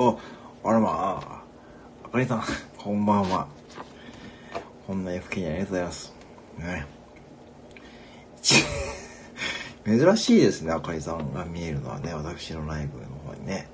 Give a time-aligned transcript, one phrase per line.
[0.00, 0.16] あ、
[0.62, 1.42] あらまあ、
[2.04, 2.42] あかりさん、
[2.78, 3.48] こんばんは。
[4.86, 6.14] こんな FK にありがとうございます。
[6.58, 6.86] ね。
[9.98, 13.68] 珍しいですね、あかりさんが見えるのはね、私のライブの方にね。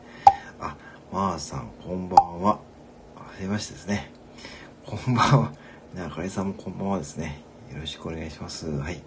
[0.59, 0.75] あ、
[1.13, 2.53] まー、さん、こんばんは。
[2.53, 2.61] は
[3.39, 4.11] じめましてですね。
[4.87, 5.53] こんばんは。
[5.93, 7.43] ね、あかりさんもこんばんはですね。
[7.71, 8.67] よろしくお願いします。
[8.71, 9.03] はい。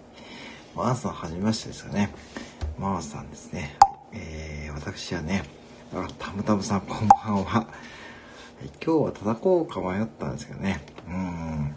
[0.76, 2.10] まー、さん、はじめましてですよね。
[2.78, 3.76] まー、さんですね。
[4.12, 5.57] えー、私はね、
[5.94, 7.66] あ、たむたむさん、こんばんは。
[8.84, 10.84] 今日は叩こうか迷ったんですけどね。
[11.08, 11.74] うん。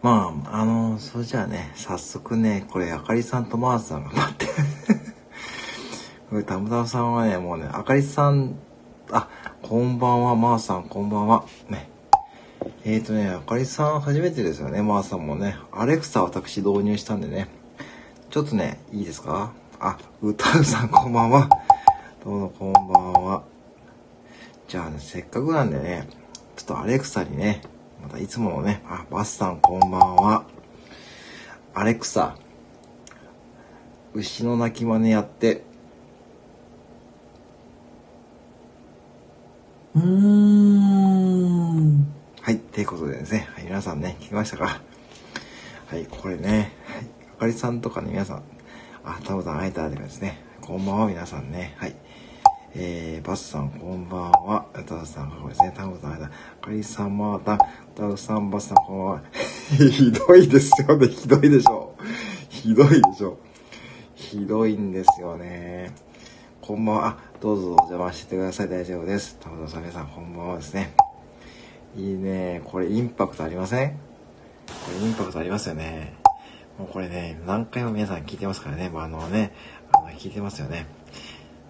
[0.00, 4.46] まあ、あの、それじゃあね、早速ね、これ、あかりさんとマーさんが待って。
[6.30, 8.54] これ、たむたむさんはね、もうね、あかりさん、
[9.10, 9.28] あ、
[9.62, 11.44] こんばんは、マーさん、こんばんは。
[11.68, 11.90] ね。
[12.84, 15.56] えーとね、あかりさん初めてですよね、マーさんもね。
[15.72, 17.48] アレクサ私導入したんでね。
[18.30, 19.52] ちょっとね、いいですか？
[19.80, 21.48] あ、歌うさん、こんばんは。
[22.28, 23.42] どうも、こんばんは。
[24.68, 26.06] じゃあね、せっかくなんでね、
[26.56, 27.62] ちょっとアレクサにね、
[28.02, 30.44] またいつものね、あ、バスさんこんばんは。
[31.72, 32.36] アレクサ、
[34.12, 35.64] 牛の鳴き真似やって、
[39.94, 42.06] うーん。
[42.42, 44.82] はい、っていうことでですね、はい、皆さんね、聞きましたか？
[45.86, 47.06] はい、これね、はい、
[47.38, 48.42] あかりさんとかね、皆さん、
[49.02, 50.46] あ、タモさん会えたって感じですね。
[50.68, 51.96] こんばんは、皆さんね、はい。
[52.74, 54.66] えー、バスさん、こんばんは。
[54.86, 55.72] タウさん、これですね。
[55.74, 56.22] タモさん。
[56.22, 56.30] あ
[56.60, 57.58] かりさん、また、
[57.96, 59.22] タウさん、バスさん、こんばんは。
[59.32, 62.04] ひどいですよね、ひどいでしょう。
[62.50, 63.38] ひどいでしょう。
[64.14, 65.94] ひどいんですよね。
[66.60, 67.06] こんばんは。
[67.06, 68.68] あ、どうぞお邪魔してください。
[68.68, 69.38] 大丈夫です。
[69.40, 70.92] タモさん、皆さん、こんばんはですね。
[71.96, 72.60] いいね。
[72.66, 73.92] これインパクトありません？
[73.92, 73.96] こ
[74.90, 76.12] れインパクトありますよね。
[76.78, 78.88] もうこれね、何回も皆さん聞いてますからね。
[78.88, 79.52] まあ、あのね、
[80.18, 80.86] 聞いてますよね。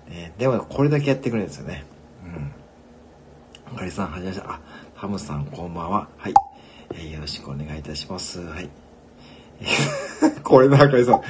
[0.09, 1.85] ねでも、これだけやってくれるんですよね。
[2.25, 2.53] うん。
[3.75, 4.47] あかりさん、はじめまして。
[4.49, 4.61] あ、
[4.95, 6.09] ハムさん、こんばんは。
[6.17, 6.35] はい。
[6.95, 8.41] えーよろしくお願いいたします。
[8.41, 8.71] はい。
[10.43, 11.23] これね、あかりさん。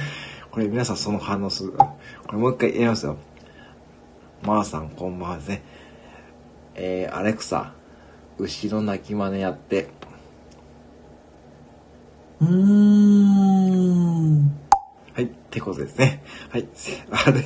[0.49, 1.73] これ皆さんその反応する。
[1.73, 1.97] こ
[2.31, 3.17] れもう一回やりますよ。
[4.41, 5.63] まー、さん、こんばんはですね。
[6.75, 7.73] えー、アレクサ、
[8.37, 9.89] 牛の鳴き真似やって、
[12.39, 13.39] うーん。
[15.19, 16.23] はい、ってことですね。
[16.49, 17.43] はい、せあれ、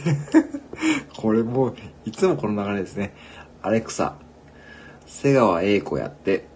[1.18, 1.76] これもう、
[2.06, 3.16] いつもこの流れですね。
[3.64, 4.14] アレクサ、
[5.08, 6.48] 瀬川栄子やって、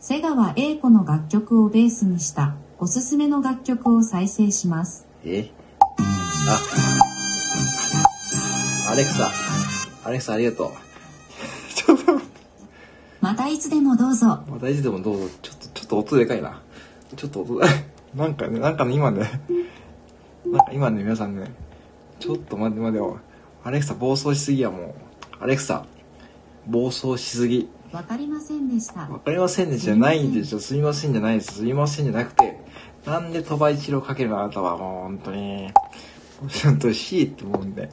[0.00, 5.06] 瀬川栄子の楽曲をベースにしたおすすめの楽曲を再生します。
[5.24, 5.48] え？
[5.98, 6.04] あ、
[8.92, 9.30] アレクサ、
[10.04, 10.72] アレクサありがとう。
[11.74, 12.32] ちょっと待って、
[13.22, 14.40] またいつでもどうぞ。
[14.46, 15.28] またいつでもどうぞ。
[15.40, 16.60] ちょっと、ちょっと音でかいな。
[17.16, 17.60] ちょっと音、
[18.16, 19.20] なんかね、なんかね、今ね、
[20.46, 21.52] なんか今ね、皆さんね、
[22.18, 23.18] ちょっと待って待ってよ。
[23.62, 24.94] アレクサ暴走しすぎやもう。
[25.38, 25.84] アレクサ、
[26.66, 27.68] 暴走しすぎ。
[27.92, 29.00] わかりませんでした。
[29.00, 30.60] わかりませんでじゃないんでしょ。
[30.60, 31.56] すみませんじゃないです。
[31.56, 32.58] すみませんじゃなくて、
[33.04, 35.70] なんで鳥羽一郎かけるのあなたはもう本当に。
[36.64, 37.90] 本当に C って思うんで。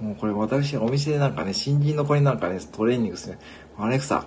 [0.00, 3.38] もうこれ私お店でなんかね、新人の子になんかね、トレーニングする。
[3.76, 4.24] アレクサ、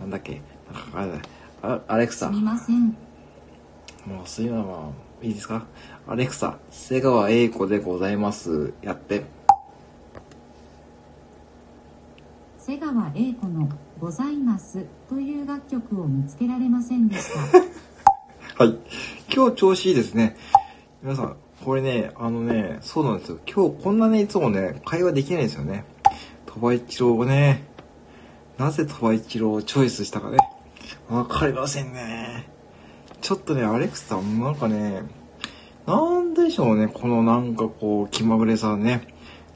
[0.00, 0.40] なんだっけ、
[0.72, 1.18] なんかあれだ
[1.62, 3.05] あアレクサ、すみません。
[4.06, 5.66] もうすいません、まあいいですか？
[6.06, 8.72] アレクサ、瀬川栄子でございます。
[8.82, 9.24] やって。
[12.58, 13.68] 瀬川栄子の
[14.00, 18.62] ございますという楽曲を見つけられませんでした。
[18.64, 18.78] はい。
[19.34, 20.36] 今日調子いいですね。
[21.02, 23.38] 皆さん、これね、あのね、そうなんですよ。
[23.46, 25.84] 今日こんなね、いつもね、会話できないんですよね。
[26.46, 27.64] 鳥羽一郎をね、
[28.58, 30.38] なぜ鳥羽一郎をチョイスしたかね。
[31.08, 32.55] わかりませんね。
[33.26, 35.02] ちょっとね、アレクサ、なんかね、
[35.84, 39.08] なんでしょうね、このなんかこう、気まぐれさね。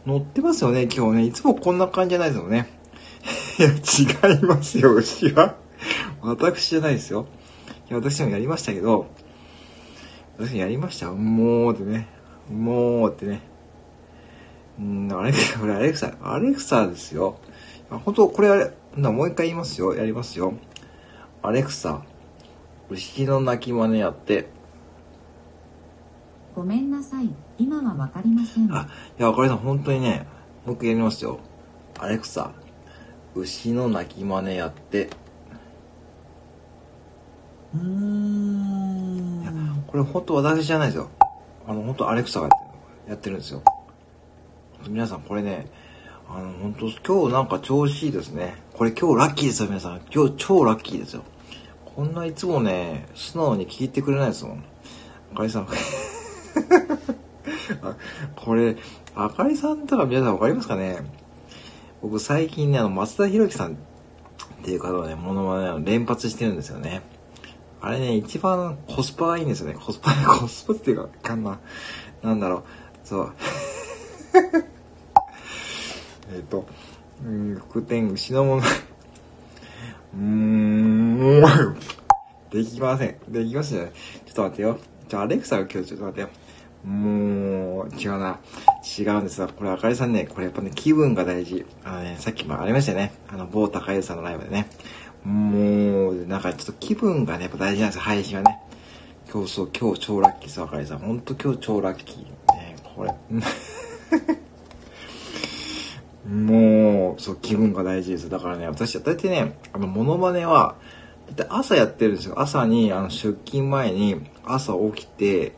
[0.05, 1.25] 乗ってますよね、今日ね。
[1.27, 2.67] いつもこんな感じじゃないですよね。
[3.61, 5.55] いや、違いますよ、牛は。
[6.21, 7.27] 私じゃないですよ。
[7.89, 9.07] いや、私もやりましたけど、
[10.37, 11.13] 私やりました。
[11.13, 12.09] もうってね。
[12.53, 13.41] もうってね。
[14.81, 17.39] うん、アレクサ、これアレクサ、アレクサですよ。
[17.89, 19.95] 本当これあれ、なもう一回言いますよ。
[19.95, 20.55] やりますよ。
[21.41, 22.03] アレクサ、
[22.91, 24.49] 牛の鳴き真似やって。
[26.55, 27.31] ごめんなさい。
[27.59, 28.73] 今はわかりません。
[28.75, 28.89] あ、
[29.19, 30.27] いや、これさん本当にね、
[30.67, 31.39] もう一回やりますよ。
[31.99, 32.53] アレクサ、
[33.35, 35.11] 牛の鳴き真似やって。
[37.75, 39.53] うーんいや。
[39.87, 41.11] これ本当私じゃないですよ。
[41.69, 42.71] あの、本当アレクサがやってる
[43.11, 43.63] やってるんですよ。
[44.89, 45.67] 皆さんこれね、
[46.29, 48.57] あの、本当今日なんか調子いいですね。
[48.75, 50.01] これ今日ラッキーですよ、皆さん。
[50.13, 51.23] 今日超ラッキーですよ。
[52.01, 54.65] こんないつもね、素直に聞いてくれないですもん。
[55.35, 55.69] あかりさん。
[58.37, 58.79] これ、
[59.15, 61.01] あかりさんとか皆さんわかりますかね？
[62.01, 63.75] 僕最近ね、あの、松田博樹さんっ
[64.65, 67.03] ていう方のね、モノマネを連発してるんですよね。
[67.83, 69.75] あれね、一番コスパがいいんですよね。
[69.75, 70.11] コスパ、
[70.41, 71.59] コスパっていうか、かんな。
[72.23, 72.65] なんだろ
[73.05, 73.05] う。
[73.05, 73.33] そう。
[76.35, 76.65] えっと、
[77.27, 78.63] うん、福天牛のもの、
[80.15, 81.77] うーん、
[82.51, 83.17] できません。
[83.29, 83.93] できましたね。
[84.27, 84.79] ちょっと待ってよ。
[85.09, 86.29] じゃ、アレクサが今日ちょっと待ってよ。
[86.85, 88.41] もう、違うな。
[88.99, 89.49] 違うんですよ。
[89.57, 91.67] これ、あかりさんね、これやっぱね、気分が大事。
[91.85, 93.13] あのね、さっきもありましたよね。
[93.29, 94.69] あの、某高優さんのライブでね。
[95.25, 98.59] もう、なんかちょっと気分がね、やっぱ大事なんですよ、配信はね。
[99.33, 100.99] 今日そう、今日超ラッキーです、あかりさん。
[100.99, 102.55] ほんと今日超ラッキー。
[102.55, 103.15] ね、これ。
[106.31, 108.31] もう、そう、気分が大事です。
[108.31, 110.77] だからね、私、大体ね、あの、モノマネは、
[111.27, 112.41] だって朝やってるんですよ。
[112.41, 115.53] 朝に、あの、出勤前に、朝起きて、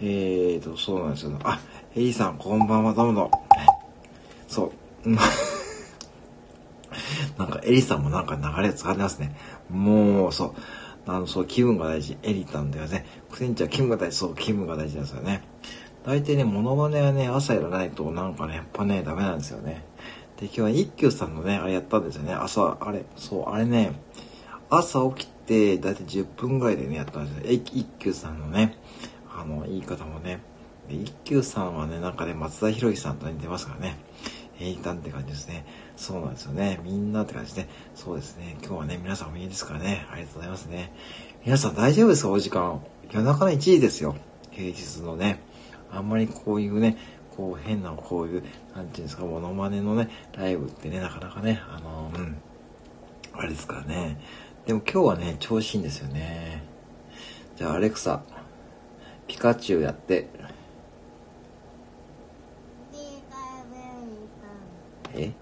[0.00, 1.38] えーと、そうなんですよ。
[1.44, 1.60] あ、
[1.94, 3.30] エリさん、こんばんは、どうも。
[4.46, 4.72] そ
[5.04, 5.10] う。
[7.36, 9.36] なんか、エリさんもなんか流れ使ってますね。
[9.68, 10.54] もう、そう。
[11.04, 12.16] あの、そう、気分が大事。
[12.22, 13.04] エリなんだよね。
[13.30, 14.16] クセンチは気分が大事。
[14.16, 15.42] そう、気分が大事なんですよね。
[16.04, 19.84] 大体ね、モノマネはね、朝やらないとなんかね、やっぱね、ダメなんですよね。
[20.38, 22.32] で、今日は一休さんのね、あれやったんですよね。
[22.32, 24.00] 朝、あれ、そう、あれね、
[24.70, 27.52] 朝起きて、だいたい10分ぐらいでね、やったんですよ。
[27.52, 28.78] 一休さんのね、
[29.28, 30.40] あの、言い方もね。
[30.90, 33.96] 一休さんはね、なんかね、松田博之さんと似てますからね。
[34.60, 35.64] えいたんって感じですね。
[35.96, 36.80] そうなんですよね。
[36.82, 37.68] みんなって感じで、ね。
[37.94, 38.56] そうですね。
[38.60, 40.06] 今日はね、皆さんお見えですからね。
[40.10, 40.92] ありがとうございますね。
[41.44, 42.30] 皆さん大丈夫ですか？
[42.30, 42.80] お時間。
[43.12, 44.16] 夜中の1時ですよ。
[44.50, 45.42] 平日のね。
[45.90, 46.96] あんまりこういうね、
[47.36, 48.44] こう変なこういう、
[48.74, 52.36] なんていうんですか、モノマネのね、ライブってね、なかなかね、あのうん。
[53.32, 54.20] あれですからね。
[54.66, 56.62] でも今日はね、調子いいんですよね。
[57.56, 58.22] じゃあ、アレクサ、
[59.26, 60.28] ピカチュウやって。
[65.14, 65.32] え？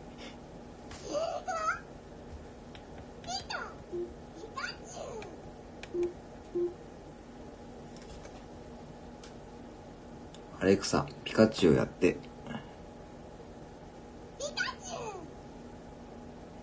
[10.60, 12.16] アレクサ、ピカチュウやって。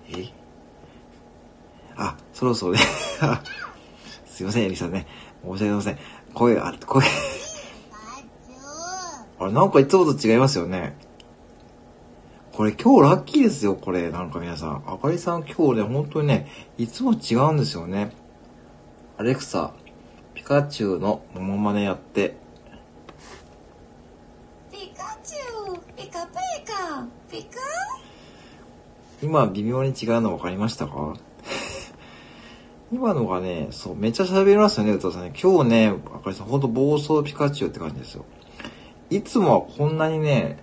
[0.10, 0.34] え？
[1.95, 2.80] あ、そろそろね
[4.25, 5.07] すいません、エリさんね。
[5.44, 5.98] 申し訳ございません。
[6.34, 7.06] 声、あ、声
[9.40, 10.98] あれ、なんかいつもと違いますよね。
[12.54, 14.12] これ今日ラッキーですよ、これ。
[14.12, 14.84] なんか皆さん。
[14.88, 16.48] あかりさん今日ね、本当にね、
[16.78, 18.12] いつも違うんですよね。
[19.18, 19.74] アレクサ、
[20.34, 22.36] ピカチュウのモノマネやって。
[24.72, 26.33] ピカチュウ、ピカピ
[27.33, 27.59] ピカ
[29.24, 31.15] 今微妙に違うの分かりましたか？
[32.94, 35.33] 今のがね、そう、めっちゃ喋りますよね、歌さんね。
[35.41, 38.25] 今日ね、あかりさん、ほんと暴走ピカチュウって感じですよ。
[39.09, 40.59] いつもはこんなにね、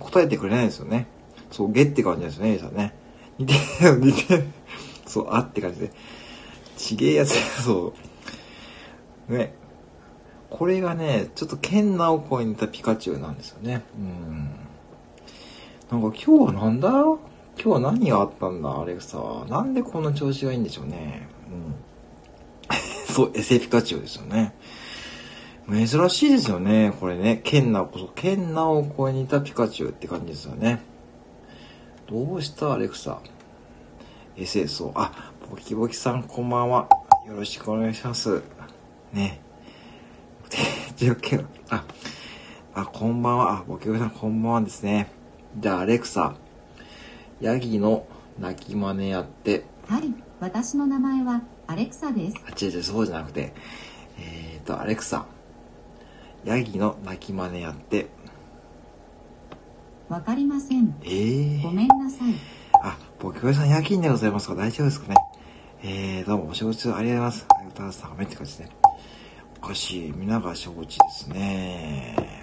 [0.00, 1.08] 答えてくれないですよね。
[1.50, 2.94] そう、ゲって感じですよね、エリさんね。
[3.38, 4.44] 似てる、 似てる。
[5.06, 5.92] そう、あって感じで。
[6.78, 7.92] ちげえやつや、 そ
[9.28, 9.32] う。
[9.34, 9.52] ね。
[10.48, 13.82] これがね、ちょっと剣直子に似たピカチュウなんですよね。
[13.98, 14.50] うん。
[15.90, 16.90] なんか今日はなんだ？
[16.90, 17.18] 今
[17.56, 19.46] 日は何があったんだ、アレクサは。
[19.46, 21.28] なんでこんな調子がいいんでしょうね。
[21.50, 21.74] うん。
[23.12, 24.54] そう、エセピカチュウですよね。
[25.68, 26.94] 珍しいですよね。
[27.00, 27.40] これね。
[27.42, 30.80] 剣直子、剣直子に似たピカチュウって感じですよね。
[32.06, 33.18] どうしたアレクサ？
[34.36, 34.92] エセそう。
[34.94, 36.88] あ、ボキボキさんこんばんは。
[37.26, 38.42] よろしくお願いします。
[39.12, 39.40] ね。
[41.70, 41.84] あ、
[42.74, 43.52] あ、こんばんは。
[43.52, 45.10] あ、ボキボキさんこんばんはですね。
[45.58, 46.36] じゃあ、アレクサ。
[47.40, 48.06] ヤギの
[48.38, 49.64] 鳴き真似やって。
[49.88, 50.02] はい。
[50.38, 52.36] 私の名前はアレクサです。
[52.46, 53.52] あ、違う違う、そうじゃなくて。
[54.18, 55.26] えっ、ー、と、アレクサ。
[56.44, 58.06] ヤギの鳴き真似やって。
[60.08, 60.94] わかりません。
[61.02, 62.34] えー、ごめんなさい。
[62.80, 65.16] あ、ボキボキさん夜勤でございますか大丈夫ですかね
[65.82, 67.46] えー、どうもお仕事ありがとうございます。
[67.50, 68.18] ありがとうございます。
[68.18, 68.76] めって感じですね。
[69.60, 70.12] おかしい。
[70.12, 72.37] 皆が承知ですね。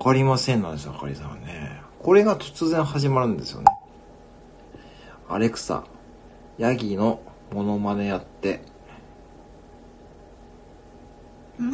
[0.00, 1.82] わかりませんなんですよ、あかりさんはね。
[1.98, 3.66] これが突然始まるんですよね。
[5.28, 5.84] アレクサ、
[6.56, 7.20] ヤギの
[7.52, 8.62] モノマネやって。
[11.58, 11.66] は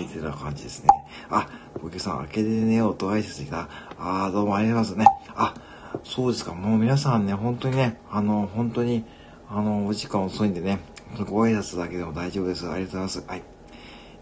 [0.00, 0.88] い、てな感じですね。
[1.30, 1.48] あ、
[1.80, 3.68] 小池さん、開けて寝ようと挨拶した。
[3.96, 5.22] あー、どうもありがとうございますね。
[5.36, 5.54] あ、
[6.02, 6.52] そうですか。
[6.52, 9.04] もう皆さんね、本当にね、あの、本当に、
[9.48, 10.80] あの、お時間遅いんでね、
[11.24, 12.68] ご挨拶だけでも大丈夫です。
[12.68, 13.24] ありがとうございます。
[13.26, 13.38] はい。
[13.38, 13.42] エ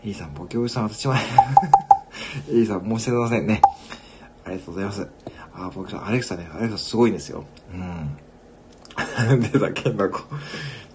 [0.04, 1.16] リさん、ボケおじさん、私は、
[2.48, 3.62] エリさん、申し訳ございませんね。
[4.44, 5.08] ありがとうございます。
[5.54, 7.44] あ、僕さん、アレクサね、アレクサすごいんですよ。
[7.72, 8.18] うん。
[9.40, 10.20] 出た、剣の子。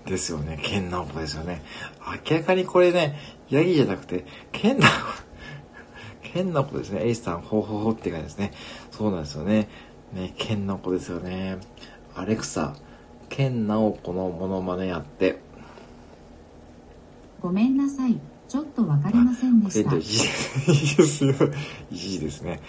[0.05, 0.59] ですよね。
[0.61, 1.63] ケンナコですよね。
[2.29, 3.17] 明らかにこれね、
[3.49, 4.93] ヤギじゃなくて、ケンナコ、
[6.21, 7.01] ケンナコですね。
[7.03, 8.51] エイさん、ほうほうほうって感じですね。
[8.91, 9.67] そうなんですよね。
[10.13, 11.57] ね、ケンナコですよね。
[12.15, 12.75] アレクサ、
[13.29, 15.39] ケンナオコのモノマネやって。
[17.45, 18.19] ごめんなさい。
[18.47, 19.97] ちょっとわかりませんでしたえっと、。
[19.99, 21.25] 一時です。
[21.25, 21.33] よ。
[21.91, 22.59] 一時ですね。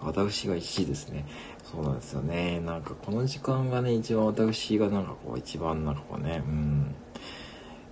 [0.00, 1.24] 私が一時ですね。
[1.62, 2.58] そうなんですよね。
[2.58, 6.94] なんかこの時間がね、一番私がなんかこう、一番なんかこうね、うん。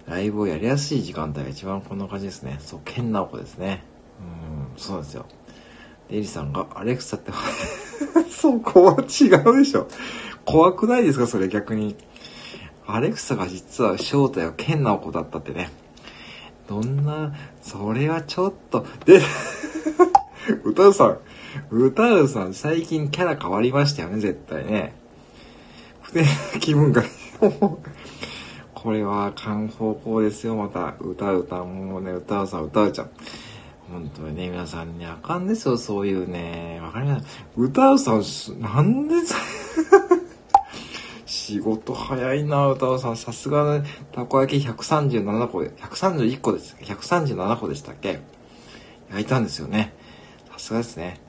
[0.09, 2.57] ライブをやりやすい時間帯が一番こんな感じですね。
[2.59, 3.85] そう、ケンナオコですね。
[4.19, 5.27] うん、そうなんですよ。
[6.09, 7.31] で、エリさんが、アレクサって、
[8.29, 9.87] そこは違うでしょ。
[10.45, 11.95] 怖くないですかそれ逆に。
[12.85, 15.71] アレクサが実は正体はケンナオコだったってね。
[16.69, 19.21] どんな、それはちょっと、で、
[20.65, 21.19] 歌うさん、
[21.71, 24.95] 歌うさん、最近キャラ変わりましたよね、絶対ね。
[26.13, 26.25] で、
[26.61, 27.03] 気分が、
[28.75, 30.95] これは、かん方向ですよ、また。
[31.01, 33.11] 歌うた、もうね、歌うさん、歌うちゃん。
[33.91, 36.81] 本当にね、皆さんにあかんですよ、そういうね。
[36.83, 37.27] わかります
[37.57, 38.23] 歌うさん、
[38.61, 39.15] なんで、
[41.43, 43.17] 仕事早いな、歌うさん。
[43.17, 46.77] さすがね、たこ焼き137個で、131個です。
[46.81, 48.21] 137個でしたっけ？
[49.11, 49.93] 焼いたんですよね。
[50.53, 51.21] さすがですね。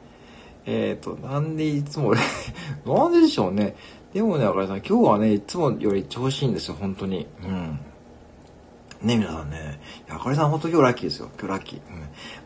[0.67, 2.13] えっ、ー、と、なんでいつも、
[2.85, 3.75] なんででしょうね。
[4.13, 7.25] でもね、あかりさん、今日はね、いつもより調子いいんですよ、本当に。
[7.43, 7.79] うん。
[9.01, 9.81] ね、皆さんね。
[10.09, 11.29] あかりさん、本当今日ラッキーですよ。
[11.39, 11.79] 今日ラッキー。
[11.79, 12.03] うん。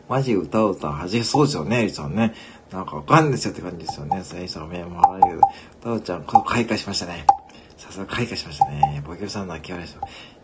[0.08, 2.32] マジ歌う歌はじそうですよね、エリさんね。
[2.72, 4.24] なんかわかんないですよって感じですよね。
[4.24, 5.40] さあ、エリさん、目も払うけど、
[5.82, 7.26] 歌うちゃん、こ開花しましたね。
[7.88, 9.02] さすが開花しましたね。
[9.06, 9.98] ボケルさんの泣き笑いです。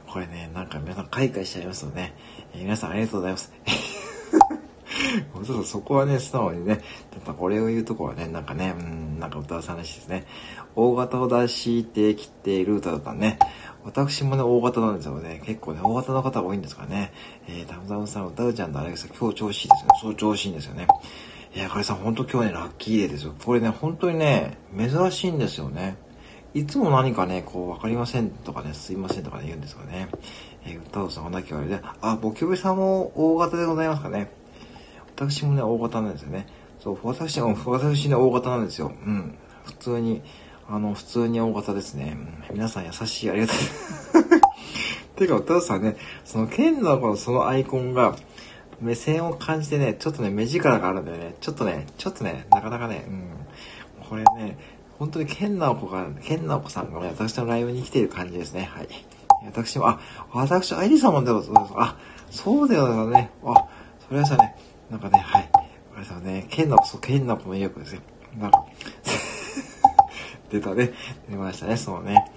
[0.06, 2.14] これね、なんか皆さん開花しちゃいますよね。
[2.54, 3.52] えー皆さんありがとうございます。
[5.34, 6.78] そうそうそこはね、素直にね、
[7.12, 10.24] ちょっとこれを言うとこはね、なんかね、うん、なんか歌わさ話ですね。
[10.74, 13.38] 大型を出してきている歌だったね。
[13.84, 15.42] 私もね、大型なんですよね。
[15.44, 17.12] 結構ね、大型の方が多いんですからね。
[17.46, 19.88] えー、タムタムさん、歌うちゃんとアレクサ、今日調子いいですよ。
[20.00, 20.86] そう調子いいんですよね。
[21.54, 23.34] いや、これさん、ほんと今日ね、ラッキーデーですよ。
[23.44, 25.96] これね、本当にね、珍しいんですよね。
[26.54, 30.08] いつも何かね、こう、わかりませんとかね、すいませんとかね、言うんですかね。
[30.64, 34.30] えー、歌うさん、おなきわれで、あ、ボキョベさんも大型でございますかね。
[35.16, 36.46] 私もね、大型なんですよね。
[36.78, 38.92] そう、私も、私ね、大型なんですよ。
[39.04, 39.34] うん。
[39.64, 40.22] 普通に、
[40.68, 42.16] あの、普通に大型ですね。
[42.48, 45.16] うん皆さん優しい、ありがとう。
[45.18, 48.14] てか、歌うさんね、その、剣のこの、そのアイコンが、
[48.80, 51.34] 目線を感じてね、ちょっとね、目力があるんだよね。
[51.40, 53.24] ちょっとね、ちょっとね、なかなかね、うん。
[54.08, 54.58] これね、
[54.98, 58.68] 本当に剣直子が、剣直子さんがね、私のライブに来ている感じですね。
[58.72, 58.88] はい。
[59.46, 60.00] 私も、あ、
[60.32, 61.96] 私、アイリさんもでも、そうそうあ、
[62.30, 63.30] そうだよね。
[63.44, 63.68] あ、
[64.06, 64.56] それはさね、
[64.90, 65.50] なんかね、はい。
[65.96, 68.00] あれさね、剣直子、そう、剣直子の意欲ですね。
[68.38, 68.64] なんか、
[70.50, 70.92] 出たね。
[71.28, 72.30] 出ましたね、そうね。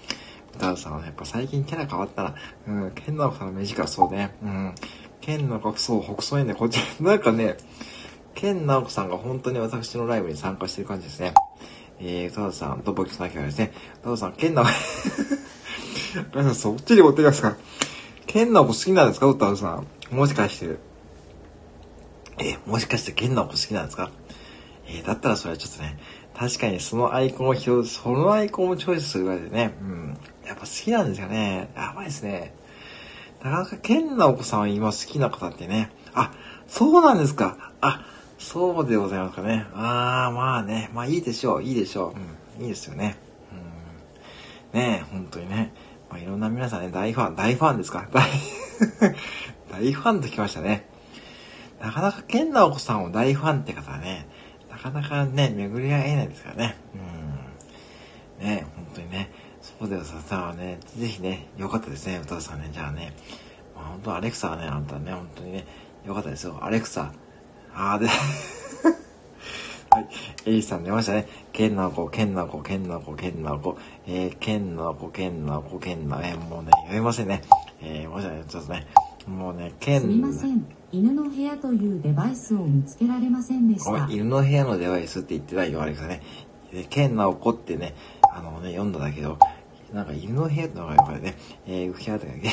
[0.56, 2.36] 歌うさんはね、やっぱ最近キャラ変わったら、
[2.68, 4.36] うん、剣直子さんの目力、そうね。
[4.44, 4.76] うん。
[5.22, 7.58] 剣直子、そう、北総園で、こっち、なんかね、
[8.34, 11.34] 剣直子さんが本当に私のライブに参加してる感じですね。
[12.00, 14.72] えー、歌うさんとボキさんだけはですね、歌うさん、剣直子、
[16.34, 17.56] 皆さんそっちに持ってきますか
[18.26, 19.28] 剣直子好きなんですか？
[19.28, 20.16] 歌うさん。
[20.16, 20.76] もしかして。
[22.40, 24.12] えーもしかして剣直子好きなんですか？
[24.88, 25.98] えーだったらそれはちょっとね、
[26.38, 30.18] 確かにそのアイコンを表示、そのアイコンをチョイスするぐらいでね、うん。
[30.46, 31.70] やっぱ好きなんですよね。
[31.76, 32.54] やばいですね。
[33.44, 36.32] なかなか剣直子さんは今好きな方ってね、あ、
[36.68, 37.58] そうなんですか。
[37.82, 38.06] あ、
[38.38, 39.66] そうでございますかね。
[39.74, 42.60] あー、まあね、まあいいでしょう、いいでしょう。
[42.60, 43.18] うん、いいですよね。
[44.74, 44.80] うん。
[44.80, 45.74] ねえ、本当にね。
[46.10, 48.08] まあいろんな皆さんね、大ファン、大ファンですか？
[48.12, 48.30] 大、
[49.72, 50.88] 大ファンときましたね。
[51.82, 54.28] なかなか剣直子さんを大ファンって方はね、
[54.70, 56.76] なかなかね、巡り合えないですからね。
[58.40, 58.46] うん。
[58.48, 59.32] ね本当にね。
[59.62, 62.70] そうだよ、さ、さあね、ぜひね、よかったですね、歌さんね。
[62.72, 63.14] じゃあね、
[63.76, 65.66] まあ、本当アレクサはね、あんたね、本当にね、
[66.06, 66.60] よかったですよ。
[66.62, 67.12] アレクサ。
[67.80, 68.14] あーで、は
[70.02, 70.50] い。
[70.50, 71.28] エイさん出ましたね。
[71.54, 77.44] ケンナコ、ケンナコ、ケンナコ、ケンナコ、えー、ケンナコ、ケンナコ、ケンナ、えー、もうね、読めませんね。
[77.80, 78.88] えー、もしね、ちょっとね、
[79.28, 80.66] もうね、ケン、すみません。
[80.92, 84.08] 犬の部屋というデバイスを見つけられませんでした。
[84.10, 86.24] 犬の部屋のデバイスって言ってないよ、アレクサね。
[86.74, 87.94] で、ケンナオコってね、
[88.34, 89.38] あのね、読んだだけど、
[89.94, 91.36] なんか犬の部屋ってのがやっぱりね、
[91.68, 92.42] えー、部屋とかね、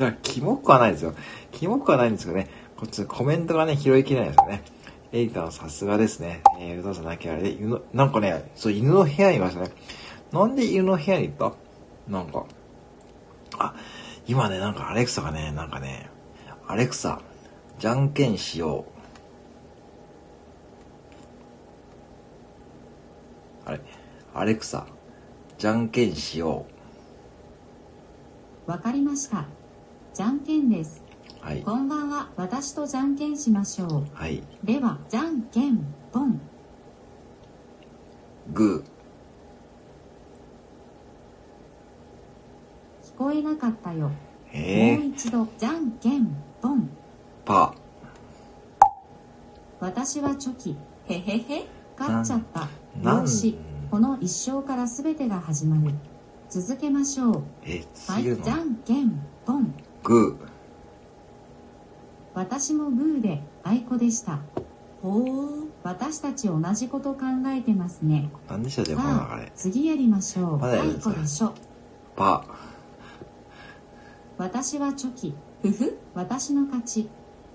[0.00, 1.14] いや、キモくはないですよ。
[1.52, 2.48] キモくはないんですけどね、
[2.82, 4.64] こっちコメントがね、拾いきれないですよね。
[5.12, 6.42] エイターさすがですね。
[6.58, 9.70] えー、うどさんだけあれで、犬、なんかね、そう、犬の部屋にいましたね。
[10.32, 12.10] なんで犬の部屋に行った？
[12.10, 12.44] なんか。
[13.56, 13.76] あ、
[14.26, 16.10] 今ね、なんかアレクサがね、なんかね、
[16.66, 17.20] アレクサ、
[17.78, 18.84] じゃんけんしよ
[23.64, 23.68] う。
[23.68, 23.80] あれ、
[24.34, 24.88] アレクサ、
[25.56, 26.66] じゃんけんしよ
[28.66, 28.70] う。
[28.72, 29.44] わかりました。
[30.14, 31.00] じゃんけんです。
[31.40, 31.62] はい。
[31.62, 32.30] こんばんは。
[32.36, 34.38] 私とじゃんけんしましょはい。
[34.38, 34.66] う。
[34.66, 36.40] では、じゃんけん、ポン。
[38.52, 38.84] グ
[43.02, 44.10] 聞こえなかったよ。
[44.52, 44.56] ー。
[44.56, 44.98] えー。
[45.00, 46.28] もう一度、じゃんけん、
[46.60, 46.88] ポン。
[47.44, 47.74] パ
[49.80, 50.76] 私はチョキ。
[51.08, 51.66] へへへ。
[51.98, 52.68] 勝っちゃった。
[53.20, 53.58] よし。
[53.90, 55.94] この一生から全てが始まる。
[56.48, 57.32] 続けましょう。
[58.06, 59.74] はい、じゃんけん、ポン。
[60.04, 60.38] グ
[62.34, 64.38] 私もグーで、あいこでした。
[65.02, 68.30] ほう、私たち同じこと考えてますね。
[68.62, 70.58] でしたっけこのさあ流れ。、次やりましょう。
[70.58, 71.52] まだやるんでしょ。
[72.16, 72.44] パ
[74.38, 75.34] 私はチョキ。
[75.62, 77.08] ふふ、私の勝ち。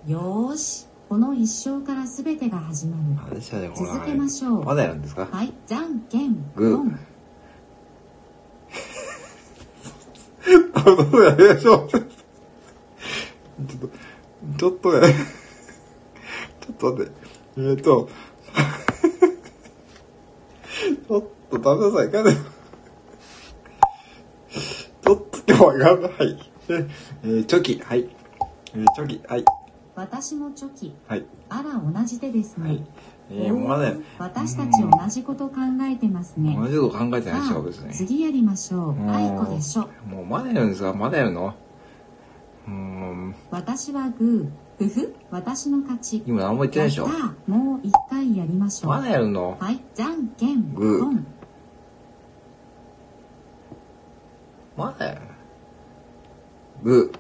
[0.06, 3.04] よーし、この一生から全てが始まる。
[3.30, 3.94] 何でしたっけこの流れ。
[4.00, 5.28] 続けましょうまだやるんですか？
[5.32, 7.00] はい、じゃんけん、グーポン。
[10.76, 10.82] あ、
[11.12, 11.90] どうやりましょう。
[11.92, 12.04] ちょっ
[13.80, 13.90] と、
[14.58, 15.08] ちょっとね、
[16.62, 17.12] ちょっと待って、
[17.58, 18.10] えーと、
[21.08, 22.32] ちょっとダメださい、かね。
[25.04, 26.38] ちょっと今日は頑張はい。
[26.70, 26.88] え
[27.24, 28.10] えーチョキ、はい。
[28.76, 29.46] えーチョキ、はい。
[29.96, 30.94] 私もチョキ。
[31.08, 31.26] はい。
[31.50, 32.70] あら、同じ手ですね。
[32.70, 32.84] はい。
[33.32, 36.56] えー、もうまだ、おー私たち同じこと考えてますね。
[36.60, 37.92] 同じこと考えてないでしょ、別に。
[37.94, 38.92] 次やりましょう。
[38.92, 39.90] うんあいこでしょ。
[40.08, 40.94] もうまだやるんですか？
[40.94, 41.56] まだやるの？
[43.50, 44.88] 私はグー。
[44.88, 46.24] ふふ、私の勝ち。
[46.28, 48.92] 今何も言ってないでしょやったーもう一回やりましょう。
[48.92, 49.58] まだやるの？
[49.60, 51.24] はい、じゃんけん、グー。
[54.78, 55.22] まだやる
[56.84, 57.12] グ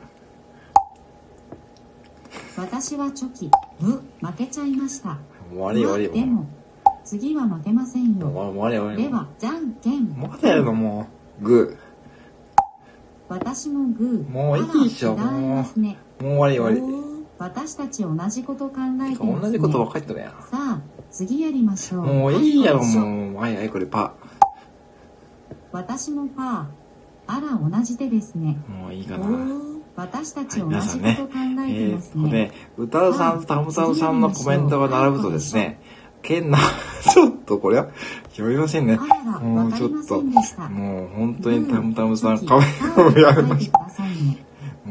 [2.58, 3.50] 私はチョキ。
[3.80, 5.18] ブ、負けちゃいました。
[5.52, 5.56] ー。
[5.56, 6.20] 終わり終わり。
[6.20, 6.46] でも、
[7.04, 8.52] 次は負けませんもうよ。
[8.52, 9.04] 終わり終わり。
[9.04, 10.16] では、じゃんけん。
[10.16, 11.08] まだやるのも
[11.42, 11.44] う？
[11.44, 11.78] グ
[13.30, 14.30] 私もグー。
[14.30, 15.98] もういいでしょあら違いますね。
[16.20, 16.24] ー。
[16.24, 17.08] もう終わり終わおー
[17.40, 18.76] 私たち同じこと考
[19.06, 19.18] えり。
[19.18, 19.42] てますね。
[19.42, 20.32] 同じこと分かってるやん。
[20.32, 22.06] さあ、次やりましょう。
[22.06, 23.36] もういいやろ、はいもう。
[23.36, 24.14] はいはい、これパ
[25.72, 26.66] 私もパー。
[27.30, 28.58] あら、同じ手ですね。
[28.70, 28.72] ー。
[28.72, 29.28] もういいかおな。
[29.28, 32.14] ー私たち同はい皆さんねじこと考えてえー、ますね。
[32.16, 35.80] ここで、歌うさんとたむたむさんのコメントが並ぶとですね、
[36.22, 36.58] けんな、
[37.14, 37.88] ちょっとこれは、
[38.34, 39.00] 読みませんね
[39.42, 40.22] もうちょっと。
[40.22, 42.58] もう本当にたむたむさん、グーカ
[43.10, 44.47] メラをやめましチョ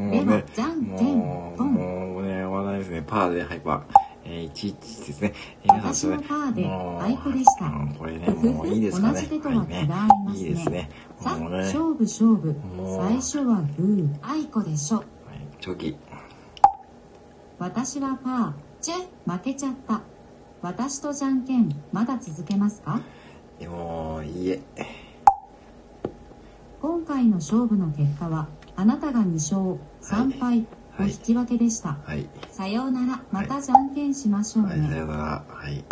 [0.07, 3.03] もうね、じゃんけんもう、ポンもうね、話題ですね。
[3.07, 3.81] パーで、はい、パー。
[4.29, 5.33] えー、11ですね。
[5.65, 9.15] えー、皆私さんもパーでもうあいこでしたうんこれね、もういいですかね。
[9.15, 10.91] 同じ手とは違いますねはいいいですね。
[11.21, 12.57] さあ、ね、勝負勝負。
[13.07, 14.97] 最初はグー、あいこでしょ。
[14.97, 15.07] はい
[15.61, 15.97] チョキ。
[17.59, 18.53] 私はパー。
[18.81, 20.01] チェ、負けちゃった。
[20.61, 23.01] 私とじゃんけん、まだ続けますか？
[23.61, 24.61] もう、いいえ。
[26.83, 30.65] 今回の勝負の結果は、あなたが2勝、3敗
[31.01, 31.99] の引き分けでした。
[32.05, 32.29] はい。
[32.53, 34.99] さようなら、またじゃんけんしましょうはい、さね。
[34.99, 35.23] ようなら。
[35.49, 35.85] はい。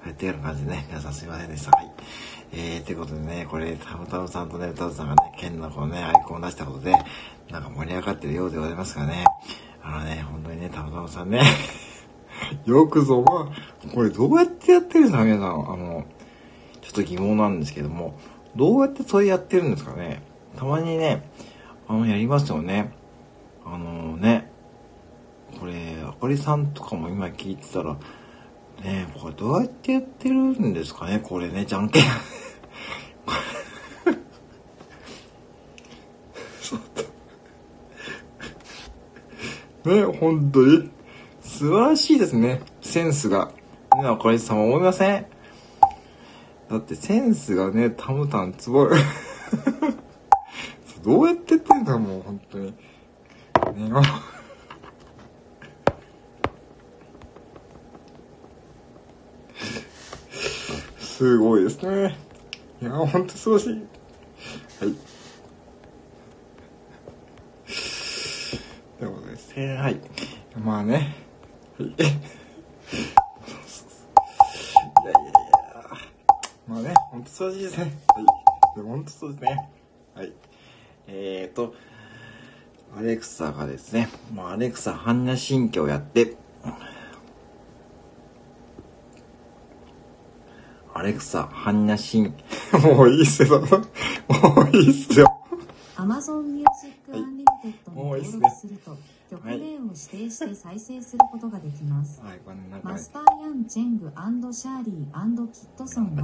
[0.00, 1.70] はい、っていうような感じでね、皆さんすいませんでした。
[1.70, 1.92] はい。
[2.52, 6.92] えー、ということでね、これ、たむたむさんとね、歌うさんがね、剣のこのね、アイコンを出したことで、
[7.50, 9.24] なんか盛り上がってるようでございますからね。
[9.84, 11.40] あのね、本当にね、たむたむさんね、
[12.66, 15.46] よくぞ、まあ、これどうやってやってるんですか、皆さん。
[15.46, 16.04] あの、
[16.80, 18.18] ちょっと疑問なんですけども、
[18.56, 20.22] どうやってそれやってるんですかね。
[20.56, 21.30] たまにね、
[21.86, 22.97] あの、やりますよね。
[23.70, 24.50] あのね、
[25.60, 27.98] これ、あかりさんとかも今聞いてたら、
[28.82, 32.02] ねこれどうやってやってるんですかねこれね、じゃんけん。
[39.84, 40.90] ね、本当に。
[41.40, 42.60] 素晴らしいですね。
[42.82, 43.50] センスが。
[43.96, 45.26] ね、あかりさんは思いません？
[46.70, 48.96] だってセンスがね、たむたんつぼる。
[51.04, 52.74] どうやってやってんだもう、本当に。
[53.78, 53.90] ね、
[60.98, 62.16] すごいですね。
[62.82, 63.84] いや、ほんと素晴らしい。
[64.84, 64.94] はい。
[68.98, 69.74] ということですね。
[69.76, 70.00] はい。
[70.60, 71.14] まあね。
[71.78, 71.88] はい。
[71.88, 72.10] いやい
[75.04, 75.32] やいや。
[76.66, 77.96] まあね、ほんと素晴らしいですね。
[78.08, 78.26] はい。
[78.76, 79.70] でもほんとそうですね。
[80.14, 80.32] はい。
[81.06, 81.74] えーと、
[82.96, 86.36] アレクサがですね、まあ、アレクサ般若心経をやって、
[90.94, 92.34] アレクサ般若心、
[92.82, 93.60] もういいっすよ。
[93.60, 93.66] も
[94.72, 95.26] ういいっすよ。
[95.96, 97.44] Amazon Music はい Unlimited に
[97.86, 98.96] 登もういいっすね録すると、
[99.30, 102.20] 曲名を指定して再生することができます。
[102.20, 102.40] はい、
[102.82, 104.10] マスターヤン・チェング
[104.52, 106.18] シャーリーキットソン。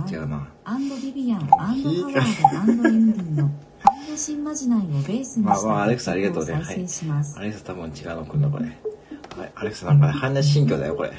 [0.64, 3.50] アンドビビアンアンドハワードアンドエミリーの
[3.84, 7.42] 般若心まじないをベースにまあしたまあアレクサありがとうね楽曲を再生しますア。
[7.42, 8.64] レクサ多分違うの来んだ、これ。
[8.64, 11.12] はい、アレクサなんかね、般若心経だよ、これ。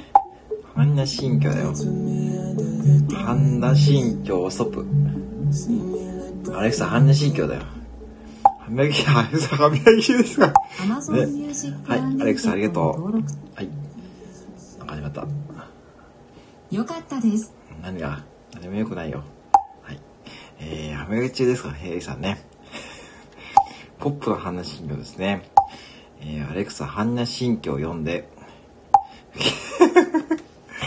[0.75, 1.73] 般若心経だよ。
[1.73, 4.85] 般若心経ストップ。
[6.57, 7.61] アレクサ、般若心経だよ。
[8.59, 10.53] 歯磨き、アレクサ歯磨きですかね
[11.85, 13.13] はいアレクサありがとう。
[13.55, 13.69] はい。
[14.79, 15.27] なんか始まった。
[16.71, 17.53] よかったです。
[17.83, 18.23] 何が？
[18.53, 19.23] 何も良くないよ。
[19.83, 19.99] はい。
[20.59, 21.69] えー、歯磨き中ですか？
[21.69, 22.43] ら、ヘイさんね。
[23.99, 25.49] ポップな般若心経ですね。
[26.21, 28.27] えー、アレクサ、般若心経を読んで、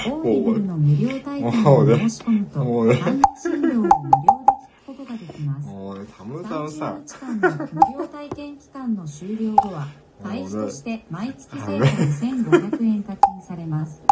[0.06, 5.68] オーディブルの無料体験もうねを申し込むと、もうね般若心経を無料で聞くことができます。
[5.68, 7.04] もうね、タムタムさ30ん。
[7.04, 9.88] 日間の無料体験期間の終了後は、
[10.22, 14.02] 会費として毎月税込1500円課金されます。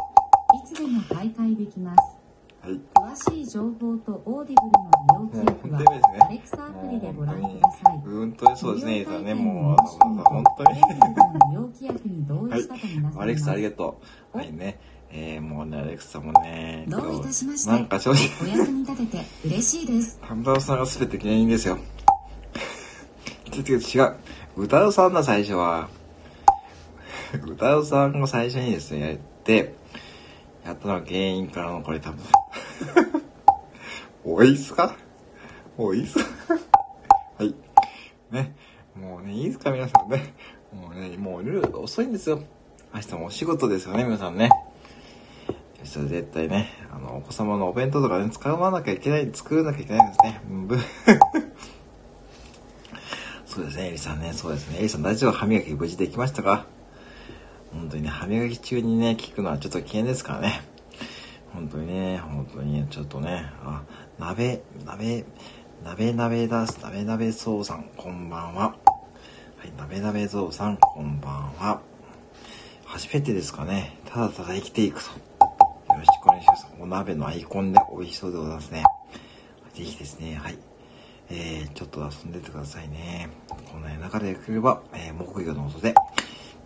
[0.64, 2.25] いつでも退会できます。
[2.66, 2.80] はい。
[2.94, 8.02] 詳しい情報とオーディブルの利用記録はアレクサアプリでご覧ください。
[8.04, 10.80] うんとそうですね、さんね、もう、本当に。
[10.80, 13.18] 利用規約に同意したとみなされます。
[13.20, 14.00] アレクサありがと
[14.34, 14.38] う。
[14.38, 14.80] はいね。
[15.12, 20.18] えー、もうね、アレクサもね、どういたしましてなんか正直、お役に立てて嬉しいです。
[20.26, 21.78] タムタムさんが全て原因ですよ。
[23.52, 24.16] ちょっと違う。
[24.56, 25.88] 歌うさんだ、最初は。
[27.46, 29.76] 歌うさんが最初にですね、やって、
[30.64, 32.24] やったのは原因からのこれ多分。
[34.24, 34.96] おいっすか？
[35.78, 36.24] おいっすか？
[37.38, 37.54] はい。
[38.30, 38.54] ね。
[38.98, 40.34] もうね、いいですか皆さんね。
[40.72, 42.42] もうね、もう夜遅いんですよ。
[42.94, 44.48] 明日もお仕事ですよね、皆さんね。
[45.84, 50.10] それ絶対ね、あの、お子様のお弁当とかね、使わなきゃいけない、作らなきゃいけないん
[50.68, 51.20] ですね。
[53.46, 54.78] そうですね、エリさんね、そうですね。
[54.80, 55.32] エリさん大丈夫？
[55.32, 56.66] 歯磨き無事できましたか？
[57.72, 60.62] 本当にね、歯磨き中にね、聞くのはちょっと危険ですからね。
[61.56, 63.82] 本当にね、本当にね、ちょっとね、あ、
[64.18, 65.24] 鍋、鍋、
[65.82, 68.62] 鍋鍋だす、鍋鍋そうさん、こんばんは。
[68.64, 68.76] は
[69.64, 71.80] い、鍋鍋ぞうさん、こんばんは。
[72.84, 73.98] 初めてですかね。
[74.04, 75.10] ただただ生きていくと。
[75.12, 75.18] よ
[75.98, 76.66] ろしくお願いします。
[76.78, 78.84] お鍋のアイコンで美味しそうでございますね。
[79.72, 80.58] ぜひですね、はい。
[81.30, 83.30] えー、ちょっと遊んでてくださいね。
[83.72, 85.94] こんな中でよければ、えー、木魚の音で。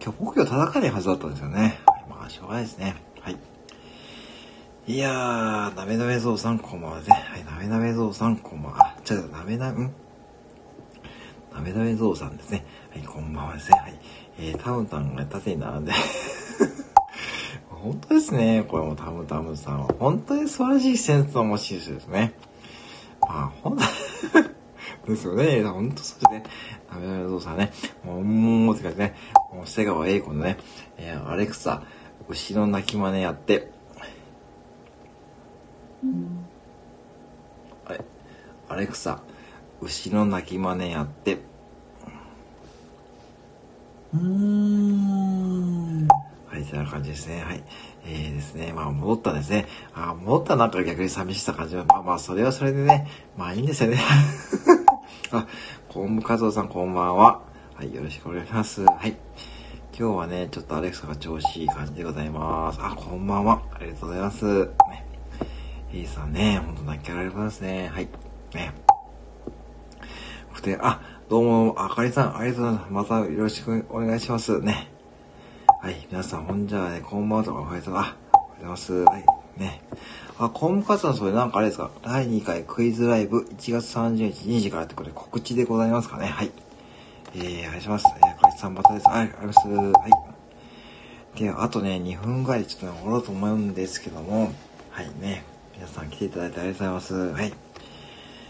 [0.02, 1.78] 今日木魚叩かないはずだったんですよね。
[2.08, 3.09] まあ、しょうがないですね。
[4.86, 4.98] い。
[4.98, 7.16] やー、なべなべぞうさんこんばんはですね。
[7.16, 8.96] はい、なべなべぞうさんこんばんは。
[8.96, 9.92] あ、違う、なべな、ん？
[11.52, 12.64] なべなべぞうさんですね。
[12.90, 13.78] はい、こんばんはですね。
[13.78, 13.94] はい。
[14.38, 15.92] えー、タムタムが縦に並んで。
[17.68, 18.64] 本当ですね。
[18.68, 19.94] これもタムタムさんは。
[19.98, 22.34] 本当に素晴らしいセンスの持ち主ですね。
[23.20, 23.84] まあ、ほんと、
[25.06, 25.62] ですよね。
[25.62, 26.42] 本当そうですね。
[26.90, 27.72] ダメダメぞうさんね。
[28.04, 29.14] もう、もう、って感じね。
[29.52, 30.58] もう、瀬川栄子のね、
[30.98, 31.82] えー、アレクサ、
[32.28, 33.70] 牛の鳴き真似やって、
[37.84, 38.00] はい。
[38.68, 39.20] アレクサ、
[39.80, 41.38] 牛の鳴き真似やって、
[44.14, 46.08] うーん。
[46.08, 47.42] はい、てな感じですね。
[47.42, 47.62] はい。
[48.06, 48.72] えーですね。
[48.72, 49.66] まあ、戻ったんですね。
[49.94, 51.84] あー戻ったらなんか逆に寂しさ感じる。
[51.84, 53.06] まあまあ、それはそれでね。
[53.36, 53.98] まあいいんですよね。
[55.32, 55.46] あ、
[55.88, 57.40] コンブカズオさんこんばんは。
[57.74, 58.84] はい、よろしくお願いします。
[58.84, 59.16] はい。
[59.96, 62.80] 今日はね、ちょっとアレクサが調子いい感じでございます。
[62.82, 63.62] あ、こんばんは。
[63.74, 64.44] ありがとうございます。
[64.90, 65.09] ね。
[65.92, 67.90] いいさんね、ほんと泣きやられますね。
[67.92, 68.08] はい。
[68.54, 68.72] ね。
[70.52, 73.10] ふて、あ、どうも、あかりさん、ありがとうございます。
[73.12, 74.60] またよろしくお願いします。
[74.60, 74.88] ね。
[75.82, 78.12] はい、皆さん、ほんじゃね、こんばんはとかおはようございます。
[78.12, 78.92] あ、おはようございます。
[78.92, 79.24] はい、
[79.58, 79.82] ね。
[80.38, 81.90] あ、コンカツさん、それなんかあれですか？
[82.02, 86.26] 第2回クイズライブ1月30日2時からってことで告知でございますかね？
[86.28, 86.52] はい。
[87.34, 88.06] えー、お願いします。
[88.16, 89.08] えー、かりさんまたです。
[89.08, 90.00] はい、ありがとうございます。
[90.02, 90.08] は
[91.36, 91.40] い。
[91.40, 94.52] で、あとね、2分ぐらいちょっとね、終わろうと思うんですけども、
[94.90, 95.44] はいね。
[95.80, 97.14] 皆さん来ていただいてありがとうございます。
[97.14, 97.52] はい。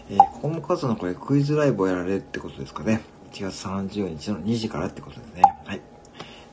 [0.09, 2.99] えー、コムカツのこれクイズライブをやられるってことですかね。
[3.31, 5.41] 1月30日の2時からってことですね。
[5.63, 5.79] はい。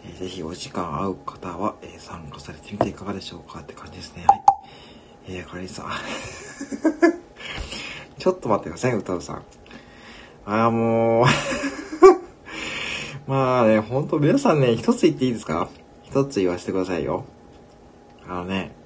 [0.05, 4.25] えーぜひお時間合う方は、えー参加されてみていかがでしょうかって感じですね。
[4.29, 4.43] はい。
[5.27, 5.87] えー、かりんさん。
[8.17, 9.43] ちょっと待ってください、歌うさん。
[10.47, 11.27] あーもう、
[13.29, 15.69] まあね、ほんと皆さんね、一つ言っていいですか？
[16.05, 17.25] 一つ言わせてくださいよ。
[18.29, 18.77] あのね、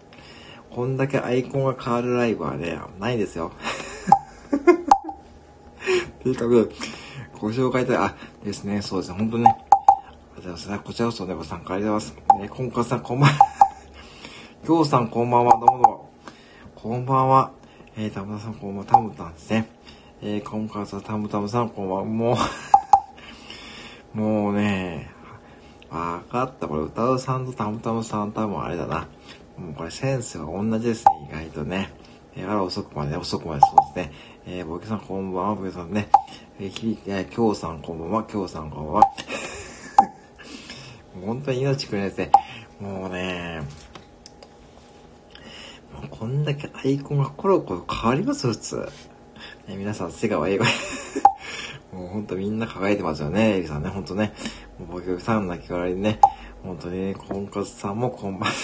[0.75, 3.53] こんだけアイコンが変わるライブはね、ないですよ。
[6.21, 6.65] っていうかね、
[7.39, 9.45] ご紹介いただあ、ですね、そうですね、ほんとね。
[9.45, 9.69] ありがと
[10.33, 10.81] うございますね。
[10.83, 12.23] こちらこそね、ご参加ありがとうございます。
[12.41, 13.39] えー、こんかさん、こんばんは。
[14.65, 15.53] きょうさん、こんばんは。
[15.53, 16.11] どうもどうも。
[16.75, 17.53] こんばんは。
[17.99, 18.85] えー、たむたさん、こんばんは。
[18.87, 19.69] たむたんですね。
[20.23, 22.05] えー、こんかさん、たむたむさん、こんばんは。
[22.05, 22.39] も
[24.15, 25.11] う、 もうね、
[25.91, 26.67] わかった。
[26.67, 29.07] これ、歌うさんとたむたむさん、多分あれだな。
[29.63, 31.93] もうこれ、センスが同じですね、意外とね。
[32.35, 34.13] えー、あら、遅くまで、遅くまで、そうですね。
[34.45, 36.09] えー、ボケさん、こんばんは、ボケさんね。
[36.59, 39.03] えー、き、えー、京さんこんばんは、京さんこんばんは。
[41.15, 42.33] もう本当に命くれですね。
[42.81, 43.63] もうね、
[45.95, 48.89] もうこんだけアイコンがコロコロ変わります、普通。
[49.69, 50.65] ね、皆さん、瀬川英語
[51.95, 54.35] もうほんとみんな輝いてますよね、エリさんね、ほんとね。
[54.81, 56.19] もう僕さん泣き笑いでね、
[56.65, 58.57] ほんとにね、コンカツさんもこんばんは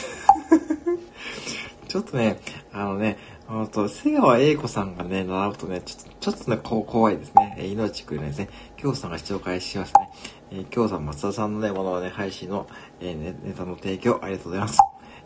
[1.89, 2.39] ちょっとね、
[2.73, 7.57] あのね、ほんと、瀬川栄子さんがね、習うとね、ちょっと、ちょっとね、こう、怖いですね。
[7.59, 8.49] えー、命くれないですね。
[8.77, 10.11] 京さんが視聴開始しますね。
[10.51, 12.67] えー、京さん、松田さんのね、ものはね、配信の、
[13.01, 14.79] えー、ネネタの提供、ありがとうございます。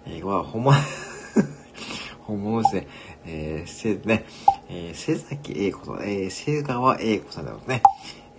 [0.06, 0.76] えー、は、本物
[2.22, 2.86] 本物ですね。
[3.26, 4.24] えー、せ、ね、
[4.68, 7.82] えー、瀬崎栄子さん、えー、瀬川栄子さんでますね。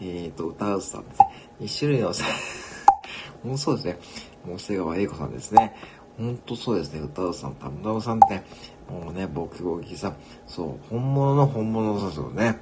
[0.02, 1.28] えーと、歌うさんですね。
[1.60, 2.12] 一種類の、
[3.44, 3.98] もうそうですね。
[4.46, 5.76] もう瀬川栄子さんですね。
[6.18, 7.00] ほんとそうですね。
[7.00, 8.44] 歌うさん、たむたむさんって、
[8.92, 10.18] もうね、ボキボキさん。
[10.48, 12.60] そう、本物の本物ですよね。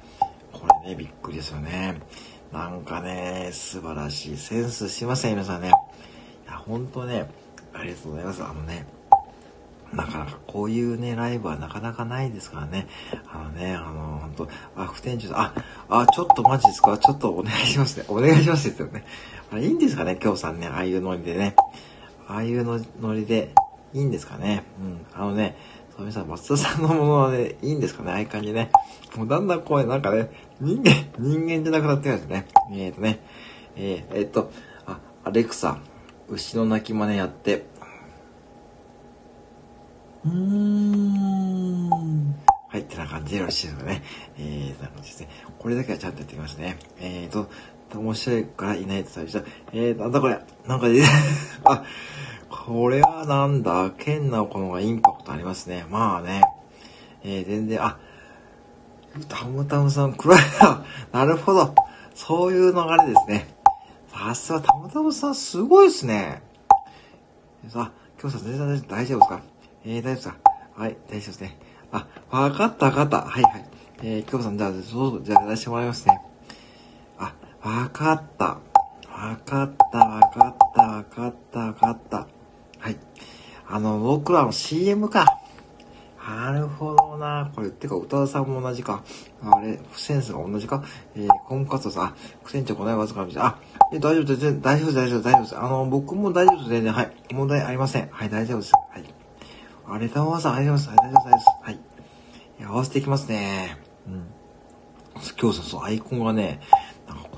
[0.52, 2.00] これね、びっくりですよね。
[2.52, 5.68] なんかね、素晴らしいセンスしません、皆さんね。
[5.68, 5.70] い
[6.50, 7.30] や、ほんとね、
[7.72, 8.42] ありがとうございます。
[8.42, 8.86] あのね、
[9.92, 12.86] なかなかこういうね、ライブはなかなかないですからね。
[13.30, 15.52] あのね、あの、ほんと、あ、不店長あ、
[15.90, 16.96] あ、ちょっとマジですか？
[16.96, 18.04] ちょっとお願いしますね。
[18.08, 19.04] お願いしますですよね。
[19.50, 20.18] あれ、いいんですかね？
[20.22, 21.54] 今日さんね、ああいうノリでね。
[22.32, 23.54] ああいうのノリで、
[23.94, 25.06] いいんですかねうん。
[25.12, 25.56] あのね、
[25.94, 28.70] そうさん、松田さんのものでいいんですかねああいう感じね。
[29.16, 32.46] もうだんだんこう、なんかね、人間、人間じゃなくなってるんですね。
[32.72, 33.20] えーとね、
[33.76, 34.50] えー、えー、っと、
[34.86, 35.78] あ、アレクサ、
[36.30, 37.66] 牛の鳴き真似やって、
[40.24, 41.90] うーん。
[42.68, 44.02] はい、ってな感じでよろしいですかね。
[44.38, 45.28] えー、な感じですね。
[45.58, 46.78] これだけはちゃんとやってきますね。
[46.98, 47.50] えーと、
[47.98, 49.44] 面白いからいないと最初。
[49.72, 50.40] えー、なんだこれ。
[50.66, 51.02] なんかで、
[51.64, 51.84] あ、
[52.50, 55.86] これはなんだ、剣な子の方がインパクトありますね。
[55.90, 56.42] まあね。
[57.24, 57.98] えー、全然、あ、
[59.28, 60.84] タムタムさん、暗いな。
[61.12, 61.74] なるほど。
[62.14, 63.54] そういう流れですね。
[64.08, 66.42] さすがタムタムさん、すごいですね。
[67.68, 69.40] さあ、今日さん全然大丈夫ですか？
[69.84, 70.36] えー、大丈夫ですか？
[70.76, 71.58] はい、大丈夫ですね。
[71.92, 73.22] あ、わかったわかった。
[73.22, 73.64] はいはい。
[74.02, 76.20] えー、京子さん、じゃあ、そう、じゃあ、出してもらいますね。
[77.64, 78.58] わかった。
[79.08, 82.26] わかった、わかった、わかった、わかった。
[82.78, 82.98] はい。
[83.68, 85.26] あの、僕らの CM か。
[86.24, 87.50] なるほどな。
[87.54, 89.02] これ、てか、歌田さんも同じか。
[89.44, 90.82] あれ、センスが同じか？
[91.16, 93.58] えー、コンカツさん、苦戦長このわずかあ、
[93.92, 94.60] え、大丈夫です。
[94.60, 95.58] 大丈夫です、大丈夫です、大丈夫です。
[95.58, 96.92] あの、僕も大丈夫です、全然。
[96.92, 97.12] はい。
[97.32, 98.08] 問題ありません。
[98.10, 98.72] はい、大丈夫です。
[98.72, 99.04] はい。
[99.88, 101.04] あれだわざ、ありがとうございます。
[101.04, 101.46] ありがとうございます。
[101.62, 101.80] はい。
[102.64, 103.78] 合わせていきますね。
[104.06, 104.26] うん。
[105.40, 106.60] 今日そうそう、アイコンがね、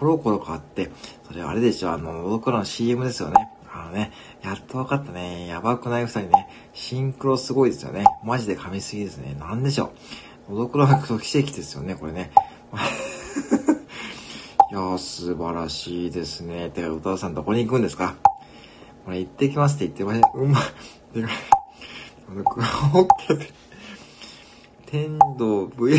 [0.05, 0.90] コロコロ変わって、
[1.27, 3.49] それあれでしょ、あの、のどくろの CM ですよね。
[3.73, 4.12] あのね、
[4.43, 5.47] やっと分かったね。
[5.47, 6.47] やばくない二人ね。
[6.75, 8.05] シンクロすごいですよね。
[8.23, 9.35] マジで噛みすぎですね。
[9.40, 9.95] なんでしょ
[10.51, 10.53] う。
[10.53, 12.33] のどくろが奇跡ですよね、これね。
[14.71, 16.69] いやー、素晴らしいですね。
[16.69, 18.17] てか、歌田さんどこに行くんですか？
[19.07, 20.29] これ行ってきますって言ってました。
[20.35, 20.62] うまい。
[22.29, 23.51] あの、クラオケで、
[24.85, 25.99] 天童 V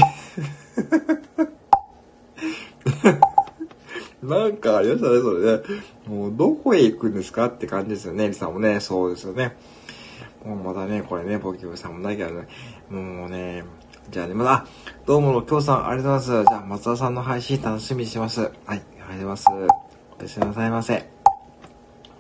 [4.26, 5.64] なんかありましたね、それね。
[6.08, 8.80] もう、どこへ行くんですかって感じですよね、エリさんもね。
[8.80, 9.56] そうですよね。
[10.46, 12.48] もうまだね、これね、ボキボキさんもないけどね。
[12.90, 13.64] もうね、
[14.10, 14.66] じゃあね、まだ、
[15.06, 16.50] どうもの、きょうさん、ありがとうございます。
[16.50, 18.42] じゃあ、松田さんの配信楽しみにします。
[18.42, 19.46] はい、ありがとうございます。
[20.20, 20.94] おやすみなさいませ。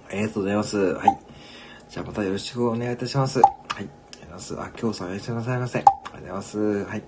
[0.09, 0.77] ありがとうございます。
[0.77, 1.19] はい。
[1.89, 3.39] じゃあ、またよろしくお願いいたします。
[3.39, 4.59] はい、ありがとうございます。
[4.59, 5.79] あ、今日さんおやすみなさいませ。
[5.79, 6.59] ありがとうございます。
[6.59, 6.87] はい。
[6.87, 7.01] はい。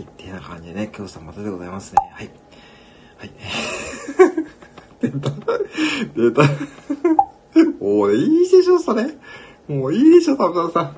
[0.00, 1.98] ってな感じでね、今日さんまたでございますね。
[2.12, 2.30] はい。
[3.18, 3.30] はい。
[5.00, 5.30] 出た。
[6.14, 6.42] 出た。
[7.80, 9.04] おー、いいでしょ、それ。
[9.68, 10.96] もういいでしょ、たぶたぶさん。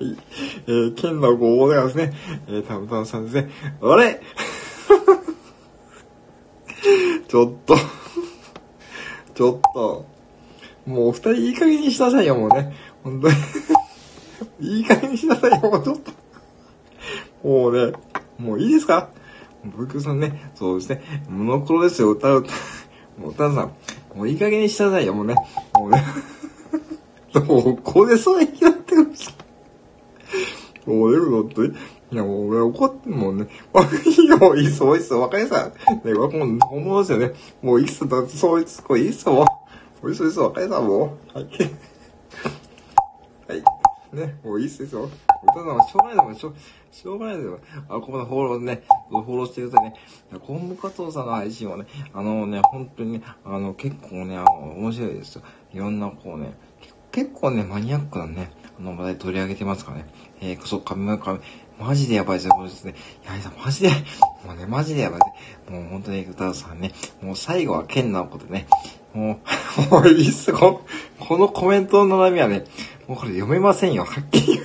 [0.00, 2.12] えー、剣のご応募でますね。
[2.46, 3.50] えー、たぶたぶさんですね。
[3.82, 4.20] あれ
[7.26, 7.76] ちょっと
[9.34, 10.06] ちょっと。
[10.86, 12.74] もうお二人いい加減にしなさいよ、もうね。
[13.04, 16.12] 本当にいい加減にしなさいよ、もうちょっと
[17.42, 17.92] もうね、
[18.38, 19.10] もういいですか
[19.76, 22.46] 僕さんね、そうですね、モノクロですよ、歌う。
[23.18, 23.72] もう歌うさん、
[24.16, 25.34] もういい加減にしなさいよ、もうね。
[25.74, 26.04] もうね。
[27.46, 29.28] もう、これそうになってるし。
[30.86, 31.72] もう、でもだって、
[32.10, 33.48] いや、もう俺怒ってもうね、
[34.06, 35.70] いいよ、いいっす、いいっす、若いさ。
[36.04, 37.32] ね、もう、本物ですよね。
[37.62, 39.44] もういいっす、だって、そういつ、これいいっすも
[40.02, 40.10] う。
[40.10, 41.38] いっす、いいっす、若いさ、もう。
[41.38, 41.48] はい。
[43.48, 43.77] はい。
[44.12, 45.10] ね、もういいっすよ。
[45.42, 46.54] 歌さんはしょうがないでもしょ、
[46.90, 47.58] しょうがないでも。
[47.88, 49.94] あ、ここでフォローね、フォローしてくださいね。
[50.46, 55.42] コンボカツオさんの配信はね、あのね、本当にね、あの、結構ね、あの、面白いですよ。
[55.72, 56.54] いろんな、こうね、
[57.12, 60.06] 結構ね、マニアックなね、あの話題取り上げてますからね。
[60.40, 61.40] えー、そう、髪の髪、
[61.78, 62.94] マジでやばいですね、これですね。
[63.24, 63.90] いや、マジで、
[64.44, 65.26] もうね、マジでやばいで
[65.66, 65.72] す。
[65.72, 66.92] もう本当に歌うさんね、
[67.22, 68.66] もう最後は剣直子でね、
[69.14, 69.40] も
[69.90, 70.82] う、 もういいっすこ、
[71.18, 72.64] このコメントの悩みはね、
[73.06, 74.60] もうこれ読めませんよ、はっきり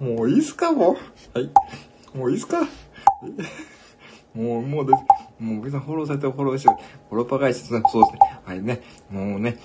[0.00, 0.16] 言う。
[0.16, 0.92] もういいっすか、も
[1.34, 1.38] う？
[1.38, 1.50] はい。
[2.14, 2.60] もういいっすか？
[4.34, 4.98] もう、もうです。
[5.42, 6.68] もう皆さんフォローされてフォローして、
[7.08, 8.18] フォローパ返し、そうですね。
[8.44, 8.82] はいね。
[9.10, 9.58] もうね、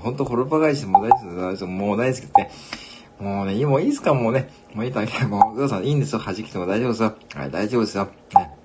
[0.00, 1.64] ほんとフォローパ返しも大好きです。
[1.64, 3.22] もう大好きです。
[3.22, 4.14] もうね、もういいっすか？
[4.14, 4.50] もうね。
[4.74, 5.24] もういいだけ。
[5.24, 6.20] もう、皆さんいいんですよ。
[6.20, 7.14] 弾きても大丈夫ですよ。
[7.34, 8.08] はい、大丈夫ですよ。
[8.36, 8.59] ね。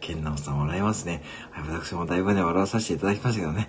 [0.00, 1.22] ケンナオさん笑いますね。
[1.50, 3.68] はい、私もだいぶね、笑わさせていただきましたけどね。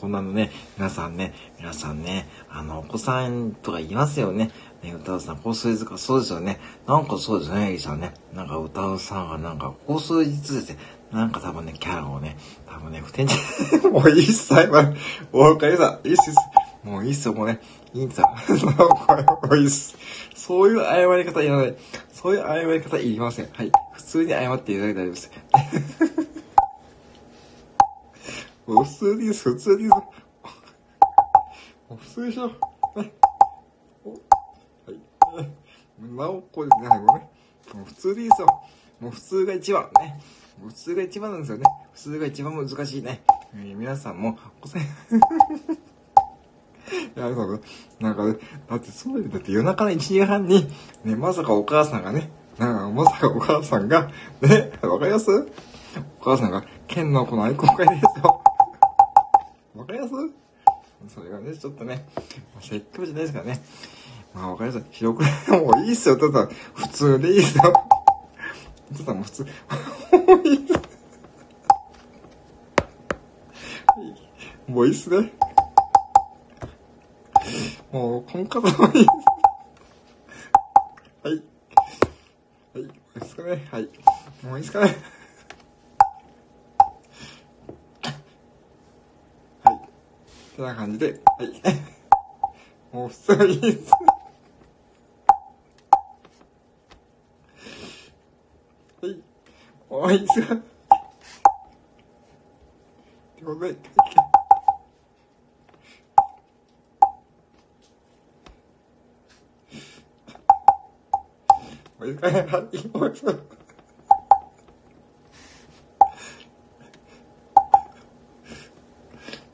[0.00, 4.50] こんなのね、皆さんね、皆さんね、あの、お子さんとか言いますよね。
[4.82, 6.60] ね、歌うさん、こう数日か、そうですよね。
[6.86, 8.12] なんかそうですね、エリさんね。
[8.34, 10.78] なんか歌うさんがなんか、こう数日ですね。
[11.12, 13.34] なんか多分ね、キャラをね、多分ね、不天地、
[13.90, 14.68] もういいっす、はい、
[15.32, 16.32] お分かりさ、いいっす、
[16.84, 17.60] もういいっすよ、もうね、
[17.94, 18.26] いいんですよ。
[19.42, 19.96] もういいっす。
[20.34, 21.74] そういう謝り方いらない。
[22.12, 23.48] そういう謝り方いりません。
[23.52, 23.72] はい。
[24.10, 25.30] 普通に謝っていただいて大丈夫です。
[28.66, 29.90] もう普通です、普通です。
[29.90, 30.12] も
[31.92, 32.42] う普通でしょ。
[32.42, 33.12] はい。
[36.00, 36.88] なおこですね。
[36.88, 37.22] はい、ごめん。
[37.22, 37.28] も
[37.82, 38.48] う普通でいいですよ。
[38.98, 39.88] もう普通が一番。
[40.00, 40.20] ね。
[40.60, 41.64] 普通が一番なんですよね。
[41.92, 43.22] 普通が一番難しいね。
[43.54, 44.82] えー、皆さんも、おせ、い
[47.14, 47.30] や、
[48.00, 48.26] なんか、
[48.68, 50.68] だってそうだって夜中の1時半に、
[51.04, 54.10] ね、まさかお母さんがね、なんかまさかお母さんが、
[54.42, 55.30] ね、わかります
[56.20, 58.42] お母さんが、剣のこのアイコン会ですよ。
[59.74, 60.12] わかります
[61.08, 62.04] それがね、ちょっとね、
[62.60, 63.62] 説教じゃないですからね。
[64.34, 64.86] まあわかります。
[64.90, 66.16] 広く、もういいっすよ。
[66.18, 67.72] ただ、普通でいいっすよ。
[68.94, 69.42] ただもう普通、
[70.12, 70.90] もういいっす。
[74.68, 75.32] もういいっすね。
[77.90, 79.08] もう、この方もいいっす。
[81.22, 81.42] はい。
[82.72, 82.84] はい。
[82.84, 83.68] もういいっすかね。
[83.70, 83.88] はい。
[84.42, 84.96] もういいっすかね。
[89.62, 90.56] はい。
[90.56, 91.62] てな感じで、はい。
[92.92, 93.90] もう普通にいいっす。
[100.02, 100.56] あいつが。
[103.44, 103.72] ごめん。
[103.72, 104.09] もう一回、
[112.00, 112.12] はい、
[112.96, 113.36] もう一回。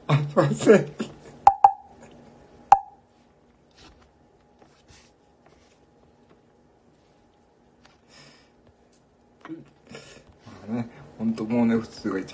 [0.06, 0.96] あ、すいません。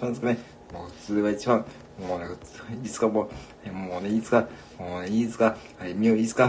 [0.02, 0.38] 番ですかね。
[0.74, 1.64] もう普通が一番。
[1.98, 3.30] もうね、普通いつかも
[3.66, 4.46] う、もうね、いつか、
[4.78, 5.56] もうね、いいですか。
[5.78, 6.16] はい、みよ。
[6.16, 6.48] いいですか。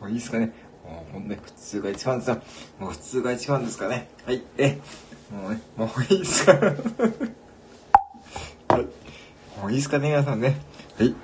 [0.00, 0.52] もういいですかね。
[1.12, 2.42] もうね、普通が一番ですよ。
[2.78, 4.08] もう普通が一番ですかね。
[4.26, 4.78] はい、え、
[5.30, 6.52] もうね、もういいですか。
[8.68, 8.86] はい。
[9.60, 10.60] もういいですかね、皆さんね。
[10.98, 11.14] はい。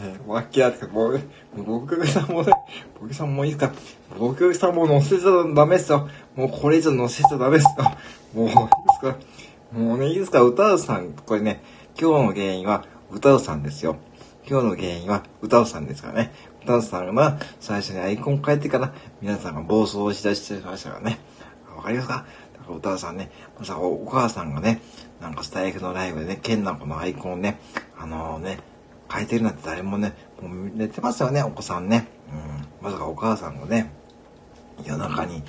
[0.00, 1.24] えー、もうあってもうね、
[1.56, 2.52] 僕さんもね、
[3.00, 3.72] 僕さんもいいですか。
[4.18, 6.08] 僕さんも乗せちゃダメっすよ。
[6.36, 7.84] もうこれ以上乗せちゃダメっすよ。
[8.34, 8.66] もういいです
[9.00, 9.16] か。
[9.72, 11.62] もうね、いいですか歌うさん、これね、
[12.00, 13.96] 今日の原因は歌うさんですよ。
[14.48, 16.32] 今日の原因は歌うさんですからね。
[16.62, 18.92] 歌うさんが最初にアイコン変えてから
[19.22, 21.18] 皆さんが暴走しだしてましたからね。
[21.76, 22.26] わかりますか？
[22.54, 24.82] だから歌うさんね、まさかお母さんがね、
[25.20, 27.60] なんかスタイフのライブでね、ケンナコのアイコンをね、
[27.96, 28.58] あのー、ね、
[29.10, 32.08] 変えてるなんて誰もね、もう寝てますよね、お子さんね。
[32.82, 32.84] うん。
[32.84, 33.92] まさかお母さんがね、
[34.84, 35.42] 夜中に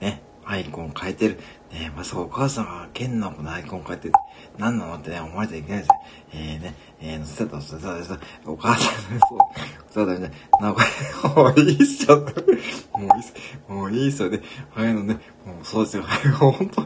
[0.00, 1.38] ね、アイコン変えてる。
[1.70, 4.14] ねまさかお母さんが剣のこのアイコン変えてる、
[4.58, 5.90] 何なのってね、思われちゃいけないです
[6.32, 8.00] えー、ね、えー、乗せたと、そたら、
[8.46, 9.38] お母さん、そう、
[9.90, 10.84] そうだね、なんか、
[11.34, 12.24] もういいっすよ。
[12.92, 13.34] もういいっす。
[13.68, 14.40] もういいっすよね。
[14.74, 16.04] ああいうのね、もうそうですよ。
[16.38, 16.82] ほんと、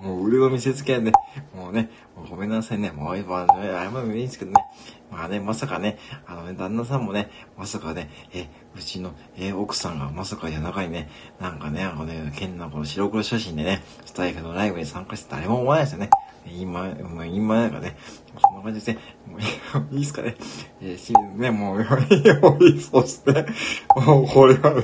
[0.00, 1.12] もう腕の見せつけんね。
[1.54, 2.90] もうね、もうごめんなさいね。
[2.90, 4.64] もう今、謝るのいいんですけどね。
[5.10, 11.08] まあね、まさかね、あのね、旦那さんもね、まさかね、え、うちの、え、奥さんがまさか夜中にね、
[11.38, 16.10] なんかね、あのね、剣のこの白黒写真でね、スタイフのライブに参加して誰も思わないですよね。
[16.46, 17.96] 今、もう今なんかね、
[18.40, 18.94] そんな感じで、
[19.26, 20.36] もういいっすかね。
[20.80, 21.78] えー、しね、もう、
[22.42, 23.46] もういい、そうっすね。
[23.96, 24.82] もう、これはね、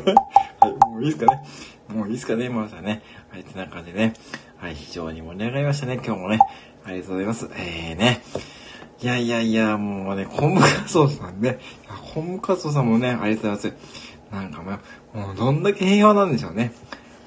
[0.60, 1.42] はい、もういいっすかね。
[1.88, 3.02] もういいっすかね、まさね。
[3.30, 4.14] はい、ってな感じでね。
[4.56, 6.38] はい、非常に盛り上がりましたね、今日もね。
[6.84, 7.48] ありがとうございます。
[7.56, 8.22] えーね。
[9.00, 11.60] いやいやいや、もうね、ホームカツオさんね。
[11.86, 14.08] ホームカツオさんもね、ありがとうございます。
[14.32, 14.78] なんかも
[15.14, 16.72] う、もうどんだけ平和なんでしょうね。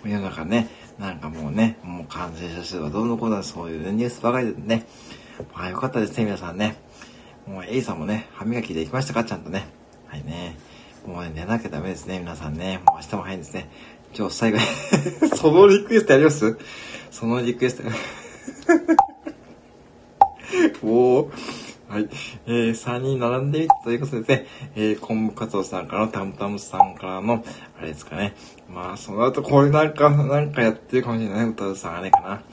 [0.03, 0.67] 世の中ね、
[1.01, 4.85] なんかもうね、もう感染者数はどうのこうのそういう、ニュースばかりでね。
[5.51, 6.75] まあよかったですね、皆さんね。
[7.47, 9.23] もう、エイさんもね、歯磨きできましたか？
[9.23, 9.67] ちゃんとね。
[10.05, 10.59] はいね。
[11.07, 12.81] もうね、寝なきゃダメですね、皆さんね。
[12.85, 13.67] もう明日も早いんですね。
[14.15, 14.63] 今日最後に
[15.35, 16.59] そのリクエストやります？
[17.09, 17.89] そのリクエスト。
[20.85, 21.31] おー。
[21.89, 22.09] はい。
[22.45, 24.45] えー、3人並んでみたということでですね、
[24.75, 27.43] えー、昆布カツオさんからのタムタムさんからの、
[27.77, 28.35] あれですかね。
[28.73, 31.49] まあ、その後これなんか、なんかやってるかもしれない。
[31.49, 32.43] 歌うさんがね、か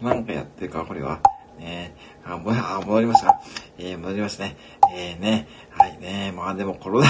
[0.00, 0.12] な。
[0.14, 1.20] なんかやってるか、これは。
[1.58, 3.40] ねあ、もあ、戻りました。
[3.78, 4.56] えー、戻りましたね。
[4.94, 5.48] えー、ね。
[5.70, 6.32] はいね。
[6.34, 7.08] まあでも、コロナ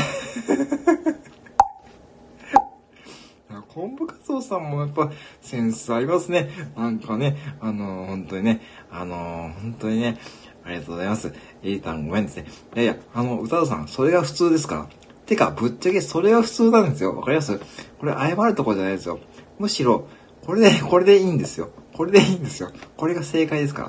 [3.68, 6.50] 昆布カツオさんもやっぱセンスありますね。
[6.76, 8.60] なんかね、あのー、本当にね、
[8.90, 10.18] あのー、本当にね、
[10.64, 11.32] ありがとうございます。
[11.62, 12.46] エイタンごめんですね。
[12.74, 14.97] いやいや、あの、歌田さん、それが普通ですから。
[15.28, 17.14] てか、ぶっちゃけそれが普通なんですよ。
[17.14, 17.60] わかります？
[18.00, 19.20] これ謝るとこじゃないですよ。
[19.58, 20.08] むしろ、
[20.46, 21.70] これで、 これでいいんですよ。
[21.94, 22.70] これでいいんですよ。
[22.96, 23.88] これが正解ですから。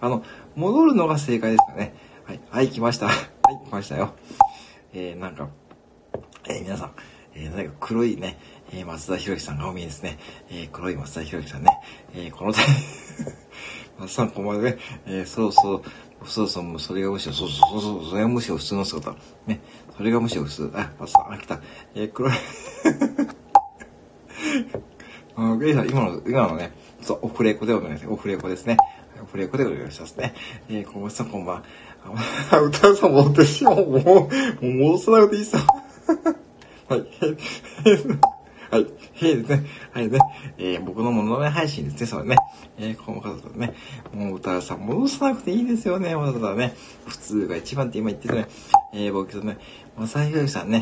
[0.00, 0.24] あの、
[0.56, 1.94] 戻るのが正解ですからね。
[2.24, 3.06] はい、はい、来ました。
[3.06, 3.16] はい、
[3.68, 4.14] 来ましたよ。
[4.92, 5.48] えー、なんか、
[6.48, 6.92] えー、皆さん、
[7.34, 8.38] えー、何か黒いね、
[8.72, 10.18] えー、松田博樹さんがお見えですね。
[10.50, 11.70] えー、黒い松田博樹さんね。
[12.14, 12.66] えー、この際
[13.98, 15.82] 松田さん、ここまでね、えー、そろそろ、
[16.24, 19.14] そうそう、それがむしろ、そうそうそう、それがむしろ普通の姿。
[19.46, 19.60] ね。
[19.96, 20.70] それがむしろ普通。
[20.74, 21.60] あ、パスさん、あ、来た。
[21.94, 22.32] えー、黒い
[25.36, 28.12] あの、グレイさん、今の、今のね、そう、オフレコでお願いします。
[28.12, 28.76] オフレコですね。
[29.22, 30.34] オフレコでお願いしますね。
[30.68, 31.62] えー、こんばん、こんばん
[32.50, 32.60] あ。
[32.60, 33.76] 歌うさん戻ってしまう。
[33.76, 34.28] もう、も
[34.62, 35.58] う戻さなくていいさ。
[36.88, 37.06] はい。
[38.72, 38.86] はい。
[39.16, 39.66] へえですね。
[39.92, 40.18] はいね。
[40.56, 42.36] えー、僕のものまね配信ですね、それね。
[42.78, 43.74] えー、この方とね。
[44.14, 46.74] もう歌さん戻さなくていいですよね、わざわざね。
[47.06, 48.48] 普通が一番って今言ってたね。
[48.94, 49.58] えー、僕とね、
[49.94, 50.80] まさひろゆさんね。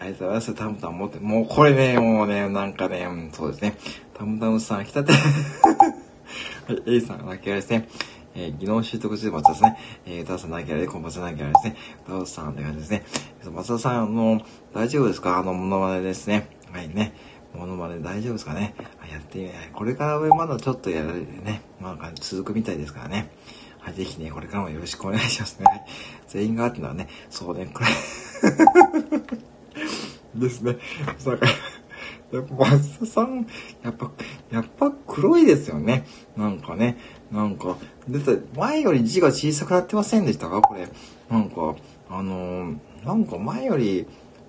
[0.00, 0.54] ありがとうございます。
[0.54, 3.76] タムタム持って、もうこれね、もうね、なんかね、うん、そうですね。
[4.14, 5.12] タムタムさん来たって。
[6.66, 7.88] はい、エイさん、泣き合いですね。
[8.34, 9.78] えー、技能習得中松田ですね。
[10.06, 11.76] えー、田さん泣き合いで、コンパス泣き合いですね。
[12.04, 13.04] 田さんって感じですね。
[13.52, 14.40] 松田さん、あの、
[14.74, 15.38] 大丈夫ですか？
[15.38, 16.57] あの、モノマネですね。
[16.72, 17.14] はいね。
[17.54, 18.74] ものまね大丈夫ですかね
[19.10, 23.30] やってこれから上まだちょっとやられてね、まあ続くみたいですからね。
[23.80, 25.66] はい、ぜひね、これからもよろしくお願いしますね。
[26.26, 27.86] 全員がってのはね、そうね、これ
[30.34, 30.76] ですね。
[31.24, 33.46] だから、やっぱ松田さん、
[33.82, 34.10] やっぱ、
[34.50, 36.04] やっぱ黒いですよね。
[36.36, 36.98] なんかね、
[37.32, 37.78] なんか、
[38.10, 40.60] だって前より字が小さくなってませんでしたか？
[40.60, 40.88] これ。
[41.30, 41.76] なんか、
[42.10, 44.06] あのー、なんか前より、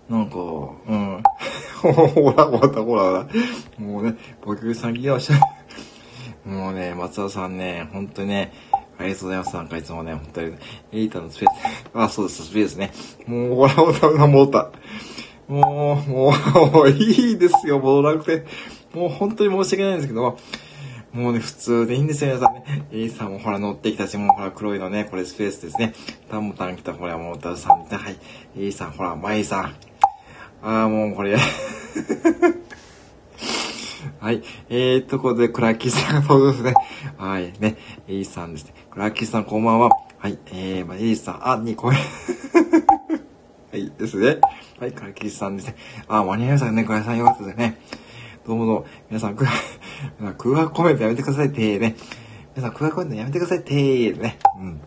[0.10, 0.39] なんか、う
[0.95, 1.24] ん。
[1.82, 3.28] ほら、またほら、
[3.78, 5.39] もうね、僕さん来ました。
[6.49, 8.51] もうね、松田さんね、ほんとね、
[8.97, 9.55] ありがとうございます。
[9.55, 10.55] なんかいつもね、本当に、
[10.91, 12.91] エイタのスペース、あ、そうです、スペースね。
[13.28, 14.72] もう、ほら、ほら、戻った。
[15.47, 16.34] もう、も
[16.84, 18.45] う、 いいですよ、戻らなくて。
[18.93, 20.38] もう本当に申し訳ないんですけど、
[21.14, 22.88] もうね、普通でいいんですよ、皆さんね。
[22.91, 25.93] エイさんもほら乗ってきたし、もうほら黒いのね、これスペースですね。
[26.30, 28.18] タンボタン来た、これはもうタさん、はい。
[28.57, 29.88] エイさん、ほら、マイさん。
[30.62, 31.38] ああ、もうこれ
[34.20, 34.43] はい。
[34.70, 36.74] えー、ところで、クラッキーさんが登場ですね。
[37.18, 37.53] はい。
[37.60, 37.78] ね。
[38.07, 38.74] エイさんですね。
[38.91, 39.91] クラッキーさん、こんばんは。
[40.18, 40.38] はい。
[40.47, 42.03] えー、まあ、エイさん、あ、に、こ れは
[43.78, 43.91] い。
[43.97, 44.39] ですね。
[44.80, 44.91] はい。
[44.91, 45.76] クラッキーさんですね。
[46.10, 46.84] あ、間に合いましたね。
[46.84, 47.80] クラさんよかったですね。
[48.45, 48.86] どうもどうも。
[49.10, 49.49] 皆さん、 空
[50.55, 51.95] 白コメントやめてくださいてね。
[52.55, 54.38] 皆さん、空白コメントやめてくださいてね。
[54.60, 54.82] うん。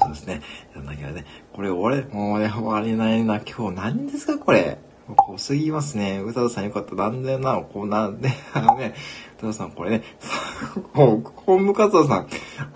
[0.00, 0.40] そうですね。
[0.76, 1.24] なんだけどね。
[1.52, 3.40] これ終われ、もうね、終わりないな。
[3.40, 4.78] 今日何ですかこれ。
[5.14, 6.20] 濃すぎますね。
[6.20, 6.94] 歌田さんよかった。
[6.94, 8.94] なんでな、こうなんで、あ のね、
[9.38, 10.02] 歌田さんこれね、
[10.94, 12.28] もう、昆布カツオさん、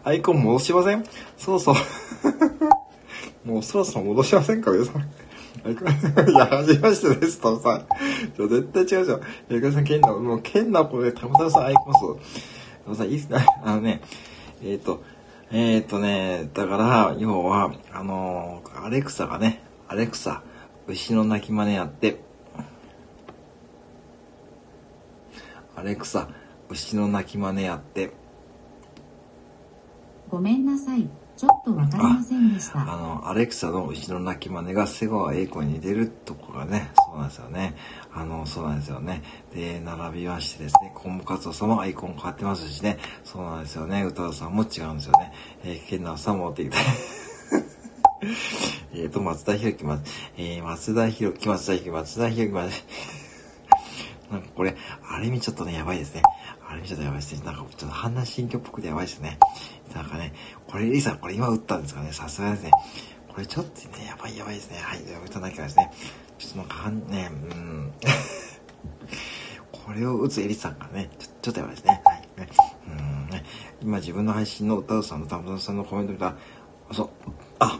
[0.04, 1.04] アイコン戻しません？
[1.36, 1.74] そうそう。
[3.44, 5.02] もうそろそろ戻しませんか皆さん。
[5.66, 7.86] いや、はじめましてです、タムさん。
[8.36, 9.60] 絶対違うじゃん。
[9.60, 12.18] いや、さん、ケンナ、もう、ケンナ、これ、タムさんアイコンそう。
[12.84, 13.44] タムさん、いいっすね。
[13.64, 14.00] あのね、
[14.62, 15.02] えっ、ー、と、
[15.50, 20.42] えっ、ー、とね、だから、要は、あのー、アレクサがね、アレクサ、
[20.86, 22.20] 牛の鳴き真似やって、
[25.76, 26.28] アレクサ、
[26.70, 28.10] 牛の鳴き真似やって。
[30.30, 31.08] ごめんなさい。
[31.36, 32.80] ちょっとわかりませんでした。
[32.80, 37.76] あの、アレクサの牛の鳴き真似が瀬川栄子に似てるとこがね、そうなんですよね。
[38.14, 39.22] あの、そうなんですよね。
[39.54, 44.02] で、並びましてですね、コンボ活動さんもアイコン変わってますしね、そうなんですよね。
[44.02, 45.32] 歌田さんも違うんですよね。
[45.62, 46.78] えー、ケンナさんも持ってきた。
[48.94, 50.00] えっと、松田博樹、ま、
[50.38, 52.62] えー、松田博樹、松田博樹、松田博樹、ま、
[54.30, 54.76] なんかこれ、
[55.08, 56.22] ある意味ちょっとね、やばいですね。
[56.68, 57.42] ある意味ちょっとやばいですね。
[57.44, 59.38] なんかちょっと判断心境っぽくてやばいですね。
[59.94, 60.32] なんかね、
[60.66, 62.12] これ、リさん、これ今打ったんですかね。
[62.12, 62.70] さすがですね。
[63.28, 64.78] これちょっとね、やばいやばいですね。
[64.82, 65.92] はい、打たなきゃですね。
[66.38, 67.92] ちょっとなんか、ね、うん。
[69.70, 72.02] これを打つエリさんがね、ちょちょっとやばいですね。
[72.04, 72.20] はい。
[72.40, 72.48] ね、
[72.88, 73.44] うんね。
[73.82, 76.36] 今自分の配信の歌うさんの玉田さんのコメント見たら、
[76.92, 77.10] そう、
[77.58, 77.78] あ、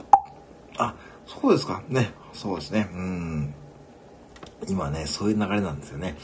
[0.79, 0.95] あ、
[1.27, 1.83] そうですか。
[1.89, 2.13] ね。
[2.33, 2.89] そうですね。
[2.93, 3.55] うん。
[4.69, 6.17] 今ね、そういう流れなんですよね。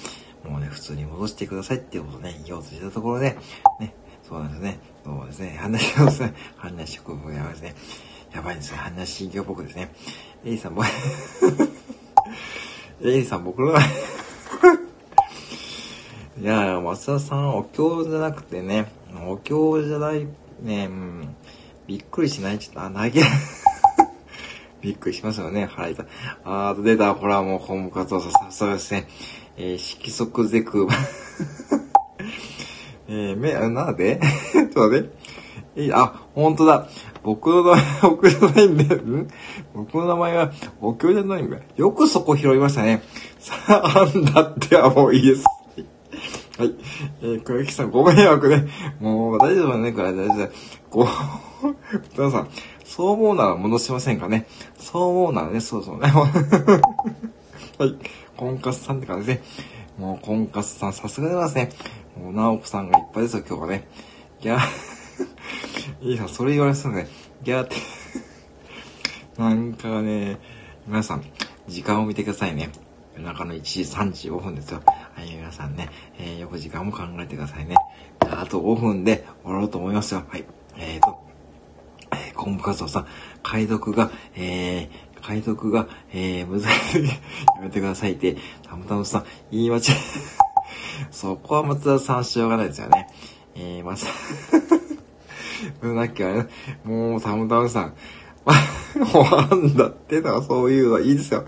[0.44, 3.36] もうね、普通に戻してくださいっていうことをね、言おうとしたところで、
[3.78, 4.80] ね、そうなんですね。
[5.04, 5.56] そうですね。
[5.60, 7.74] 話をですね、話職務やばいですね。
[8.34, 8.78] やばいですね。
[8.78, 9.94] 話心境僕ですね。
[10.44, 10.88] エイさん、僕、
[13.04, 13.76] エイさん、僕の、
[16.40, 18.90] いや松田さん、お経じゃなくてね、
[19.28, 20.26] お経じゃない、
[20.60, 21.36] ね、うん、
[21.86, 23.22] びっくりしないちょっと、あ、投げ、
[24.82, 26.06] びっくりしますよね、腹痛い。
[26.44, 29.06] あーと出た、ほら、もう、本部活動さ、さすがですね。
[29.56, 30.86] えー、色即是空。
[33.08, 34.20] えー、め、なんで？
[34.52, 35.10] ちょっと待って。
[35.76, 36.88] えー、あ、ほんとだ。
[37.22, 39.28] 僕の名前、 僕じゃないんで、ん？
[39.74, 41.56] 僕の名前は、お経じゃないんだ。
[41.58, 43.02] よよくそこ拾いましたね。
[43.38, 45.44] さあ、あんだってはもういいです。
[46.58, 46.74] はい。
[47.22, 48.66] えー、小雪さん、ご迷惑ね。
[49.00, 50.48] もう、大丈夫だね、これ、大丈夫だ。
[50.90, 51.08] ご、
[52.18, 52.48] 皆さん、
[52.94, 54.46] そう思うなら戻しませんかね。
[54.78, 56.08] そう思うならね、そうそうね。
[56.12, 57.96] はい。
[58.36, 59.42] コンカスさんって感じで、ね
[59.98, 61.70] もう、コンカスさん、さすがでますね。
[62.20, 63.88] もう、直子さんがいっぱいですよ、今日はね。
[64.42, 64.60] ギャー、
[66.06, 67.08] いいさ、それ言われそうね。
[67.42, 67.76] ギャーって。
[69.40, 70.38] なんかね、
[70.86, 71.24] 皆さん、
[71.68, 72.68] 時間を見てくださいね。
[73.16, 73.80] 夜中の1時
[74.28, 74.82] 35分ですよ。
[74.86, 75.88] はい、皆さんね、
[76.18, 77.74] えー、よく時間も考えてくださいね。
[78.20, 80.24] あと5分で終わろうと思いますよ。
[80.28, 80.44] はい。
[80.76, 81.21] えーと、
[82.42, 83.06] えー、コンボ活動さん、
[83.42, 87.06] 解読が、えー、解読が、えー、難しい。
[87.06, 88.36] やめてくださいって、
[88.68, 89.82] たむたむさん、言い間違い。
[91.10, 93.08] そこは松田さんしょうがないですよね。
[93.54, 94.08] えー、まさ、
[95.82, 96.46] なきゃね、
[96.84, 97.94] もう、たむたむさん、
[98.44, 101.44] もうあんだってのはそういうのはいいですよ。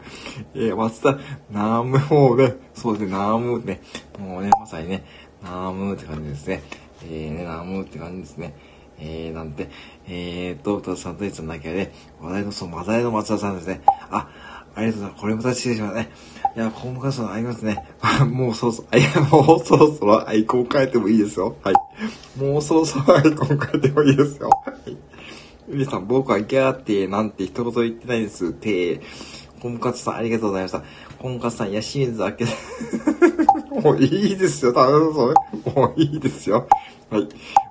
[0.55, 1.18] えー、松田、
[1.51, 3.80] ナームもうね、そうですね、ナームね、
[4.18, 5.05] もうね、まさにね、
[5.42, 6.62] ナームって感じですね。
[7.03, 8.55] えー、ね、ナムって感じですね。
[8.99, 9.68] えー、なんて、
[10.07, 13.80] えーと、たさんといつの中で、話題の、そう、話題の松田さんですね。
[14.11, 14.28] あ、
[14.74, 15.20] ありがとうございます。
[15.22, 16.11] これも立ちしてしまうね。
[16.57, 17.84] いや、コムカスありますね。
[18.30, 21.57] もうそうそう、あいや、もうそろそろアイコン変えてもいいですよ。
[21.62, 21.74] はい。
[22.38, 24.50] もうそろそろアイコン変えてもいいですよ。
[24.64, 24.96] はい。
[25.68, 28.52] 皆さん、僕はギャーってなんて一言言ってないです。
[28.52, 29.00] て
[29.64, 30.82] コムカツさん、ありがとうございました。
[31.18, 32.44] コムカツさん、 いや、清水明け、
[33.80, 35.72] もういいですよ、多分それ。
[35.72, 36.68] もういいですよ。
[37.15, 37.29] はい。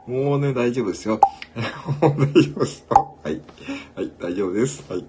[0.09, 1.19] もうね、大丈夫ですよ。
[2.01, 3.17] もう大丈夫ですよ。
[3.21, 3.41] はい。
[3.93, 4.85] はい、大丈夫です。
[4.89, 5.05] はい。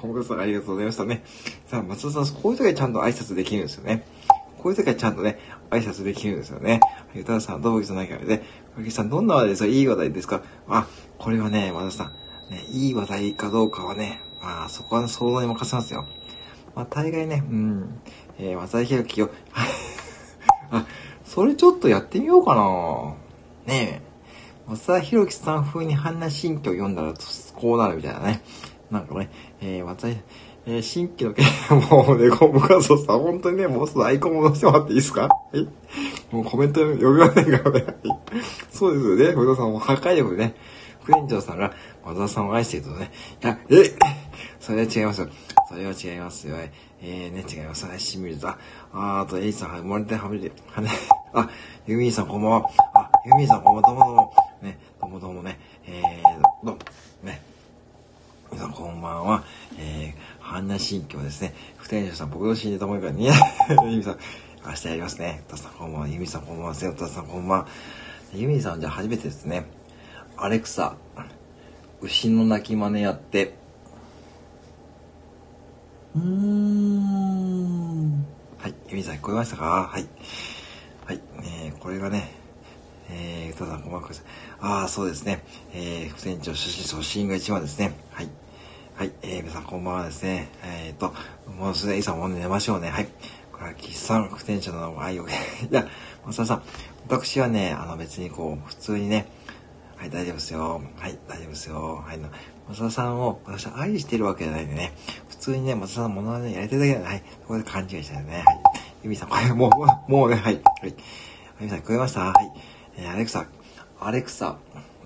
[0.00, 1.22] コムカさん、ありがとうございましたね。
[1.66, 4.06] さあ、松田さん、こういう時はちゃんと挨拶できるんですよね。
[4.56, 5.38] こういう時はちゃんとね、
[5.68, 6.80] 挨拶できるんですよね。
[7.14, 8.38] ゆたさん、どうもじゃないからね。
[8.74, 9.68] かけさん、どんな話題ですか？
[9.68, 10.42] いい話題ですか？
[10.66, 10.86] あ、
[11.18, 12.06] これはね、和田さん、
[12.50, 16.06] ね、いい話題かどうかはね、まあ、そこは想像に任せますよ。
[16.74, 18.00] まあ、大概ね、うん、
[18.38, 19.28] えー、和田弘樹を、
[20.70, 20.86] あ、
[21.26, 23.14] それちょっとやってみようかな
[23.66, 24.10] ねえ。
[24.68, 27.12] 松田博樹さん風に話新規を読んだら、
[27.54, 28.42] こうなるみたいなね。
[28.90, 29.30] なんかね、
[29.60, 30.08] えー、松田、
[30.66, 31.44] えー、新規の件、
[31.90, 35.22] もうね、コムカソさん、本当にね、もうすぐアイコン戻してもらっていいですか？
[35.22, 35.66] はい。
[36.30, 37.96] もうコメント読みませんからね。
[38.70, 39.34] そうですよね。
[39.34, 40.54] 古田さんも破壊力でね、
[41.02, 41.72] 副園長さんが
[42.04, 43.10] 和田さんを愛しているとね、
[43.42, 43.96] いや、え
[44.60, 45.28] それは違いますよ。
[45.68, 46.56] それは違いますよ。
[47.02, 47.96] えー、ね、違いますね。
[47.98, 48.58] 清水だ。
[48.92, 50.90] あーと、エイさん、生まれてはめて、はね、
[51.32, 51.48] あ、
[51.86, 52.70] ユミーさんこんばんは。
[52.94, 54.02] あ、ユミーさんこんばんは。
[54.02, 54.34] どうもどうも。
[54.60, 55.58] ね、どうもどうもね。
[55.86, 56.78] えー、どうも、
[57.22, 57.40] ね。
[58.52, 59.44] 皆さんこんばんは。
[59.78, 61.54] えー、半田新居ですね。
[61.78, 63.24] 副園長さん、僕の死んでと思うからね。
[63.24, 64.18] ユミーさん、
[64.66, 65.42] 明日やりますね。
[65.48, 66.08] たさんこんばんは。
[66.08, 66.74] ユミさんこんばんは。
[66.74, 67.66] セオタさんこんばんは。
[68.34, 69.64] ユミさんじゃあ初めてですね。
[70.36, 70.96] アレクサ、
[72.02, 73.59] 牛の鳴き真似やって。
[76.16, 78.00] うん。
[78.58, 78.74] はい。
[78.88, 79.88] ユミさん聞こえましたか？
[79.92, 80.08] はい。
[81.06, 81.20] はい。
[81.64, 82.32] えー、これがね、
[83.08, 84.02] えー、たさんこんばん。
[84.60, 85.44] ああ、そうですね。
[85.72, 87.94] えー、副店長出身初心が一番ですね。
[88.10, 88.28] はい。
[88.96, 89.12] はい。
[89.22, 90.48] えー、皆さんこんばんはですね。
[90.64, 91.14] えーと、
[91.56, 92.90] もうすでにいさんもう寝ましょうね。
[92.90, 93.06] はい。
[93.52, 95.30] これは岸さん、副店長の愛を、 い
[95.70, 95.86] や、
[96.26, 96.62] 松田さん、
[97.08, 99.28] 私はね、あの別にこう、普通にね、
[100.00, 100.80] はい、大丈夫ですよ。
[100.96, 102.02] はい、大丈夫ですよ。
[102.06, 102.18] はい、
[102.68, 104.94] 松田さんを私は愛してるわけじゃないんでね、
[105.28, 108.36] 普通にね、松田さんのものまねやりたいだけなんで、はい、ここで勘違いしたよね。
[108.36, 108.44] はい。
[109.02, 109.68] ゆみさん、これも
[110.08, 110.94] う、もうね、はい、はい。
[111.60, 112.20] ゆみさん、聞こえました？
[112.20, 112.50] はい。
[112.96, 113.44] えー、アレクサ、
[114.00, 114.56] アレクサ、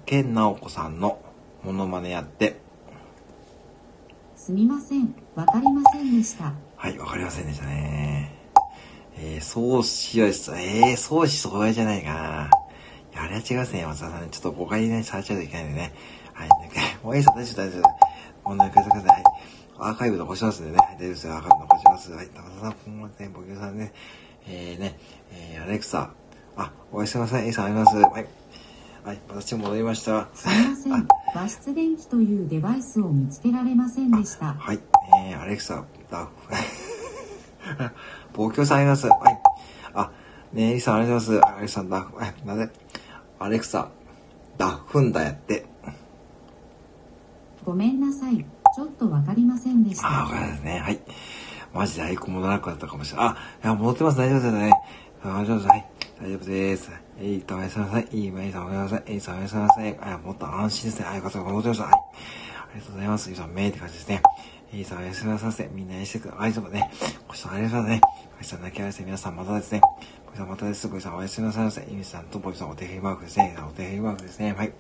[0.07, 1.18] ケンナオコさんの
[1.64, 2.61] モノマネやって、
[4.36, 5.12] すみません。
[5.34, 6.53] わかりませんでした。
[6.76, 8.32] はい、わかりませんでしたね。
[9.16, 12.51] えー、創始は、えー、創始そこじゃないかな。
[13.17, 14.29] あれは違いますね、松田さんね。
[14.31, 15.95] ちょっと誤解にね、されちゃうといけないんでね。
[16.33, 16.49] はい、
[17.03, 17.81] もういいです大丈夫、大丈
[18.45, 18.49] 夫。
[18.51, 19.25] もうね、ください、ください。
[19.79, 20.77] アーカイブ残しますんでね。
[20.79, 22.12] はい大丈夫ですよ、アーカイブ残します。
[22.12, 23.93] はい、高田さん、こんばんはね、ボキュさんね。
[24.47, 24.99] えーね、
[25.33, 26.11] えー、アレクサ。
[26.57, 27.97] あ、おやすみなさい、A さんあります。
[27.97, 28.27] はい。
[29.05, 30.29] はい、私戻りました。
[30.35, 31.09] すみません。
[31.35, 34.55] 和室電気というデバイスを見つけられませんでした。
[34.55, 34.81] はい、
[35.29, 36.31] えー、アレクサ、ダフ。
[38.33, 39.07] 暴挙さんあります。
[39.07, 39.41] はい。
[39.93, 40.11] あ、
[40.53, 41.55] ねえ、リさんありがとうございます。
[41.55, 42.17] アレクサ、ダフ。
[42.17, 42.71] はい、なぜ？
[43.45, 43.90] アレクサ、
[44.57, 45.66] ダフンだやって。
[47.62, 48.38] ごめんなさい。
[48.38, 50.34] ちょっとわかりませんでしあー、わた。
[50.36, 50.78] かりますね。
[50.80, 51.01] はい。
[51.74, 53.26] マジでアイコン戻らなくなったかもしれない。
[53.28, 54.16] あ、いや、戻ってます。
[54.16, 54.72] 大丈夫ですね。
[55.22, 55.68] 大丈夫です。
[55.68, 55.86] はい。
[56.22, 56.90] 大丈夫です。
[57.20, 58.09] えいと、おやすみなさい。
[58.12, 59.03] いい、まいさん、おやすみなさい。
[59.09, 59.99] えいさん、おやすみなさい。
[60.01, 61.07] あ、もっと安心ですね。
[61.11, 61.38] あ、よかった。
[61.40, 61.84] 戻ってました。
[61.84, 61.92] はい。
[61.92, 61.97] あ
[62.76, 63.28] りがとうございます。
[63.28, 64.22] いいさん、めいって感じですね。
[64.77, 65.68] えいさん、おやすみなさい。
[65.72, 66.41] みんなにしてください。
[66.43, 66.91] ありがとうね。
[67.29, 68.01] ごちそうさまで
[68.43, 69.05] したき合わせ。
[69.05, 69.81] 皆さん、またですね。
[70.27, 70.89] ごちそうさまたです。
[70.89, 71.87] ごおやすみなさいませ。
[71.89, 73.57] ゆみさんとぼちさん、お手振りマークですね。
[73.61, 74.53] お手振りマークですね。
[74.53, 74.72] はい。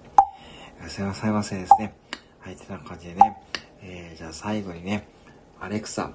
[0.80, 1.94] おやすみなさいませですね。
[2.40, 3.36] はい、てな感じでね。
[3.82, 5.06] えー、じゃあ最後にね、
[5.60, 6.10] アレクサ、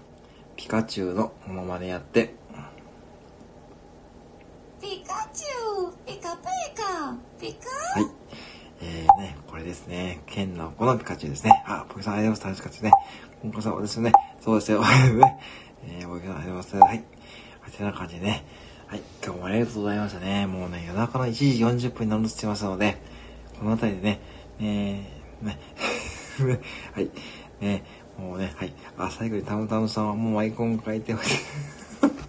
[0.57, 2.35] ピカチュウのモノマネやって、
[4.81, 6.43] ピカチュウピカピ
[6.75, 8.18] カピカはい。
[8.81, 11.63] えーね、これですね、剣の子のピカチュウですね。
[11.65, 12.55] あ、ポケさんありがとうございます。
[12.55, 12.91] 楽しかったですね。
[13.51, 14.11] ポケさんですよね。
[14.39, 14.81] そうですよ。
[14.81, 15.39] ね。
[15.99, 16.87] えー、ポケさんありがとうございます。
[16.87, 16.89] はい。
[16.91, 18.45] はい、てな感じでね。
[18.87, 20.47] はい、今日もありがとうございましたね。
[20.47, 22.97] もうね、夜中の1時40分に乗るってますので、
[23.59, 24.19] この辺りでね、
[24.59, 25.59] ねね、
[26.39, 26.59] ね、
[26.95, 27.09] はい、
[27.59, 27.83] ね、
[28.17, 28.73] もうね、はい。
[28.97, 31.37] あ、最後にタムタムさんはもうアイコン書いてほしい。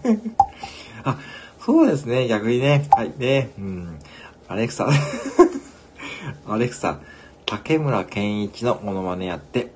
[1.03, 1.17] あ、
[1.59, 2.87] そうですね、逆にね。
[2.91, 3.99] はい、ね、うん。
[4.47, 4.89] アレクサ、
[6.47, 6.99] アレクサ、
[7.45, 9.71] 竹村健一のモノマネやって、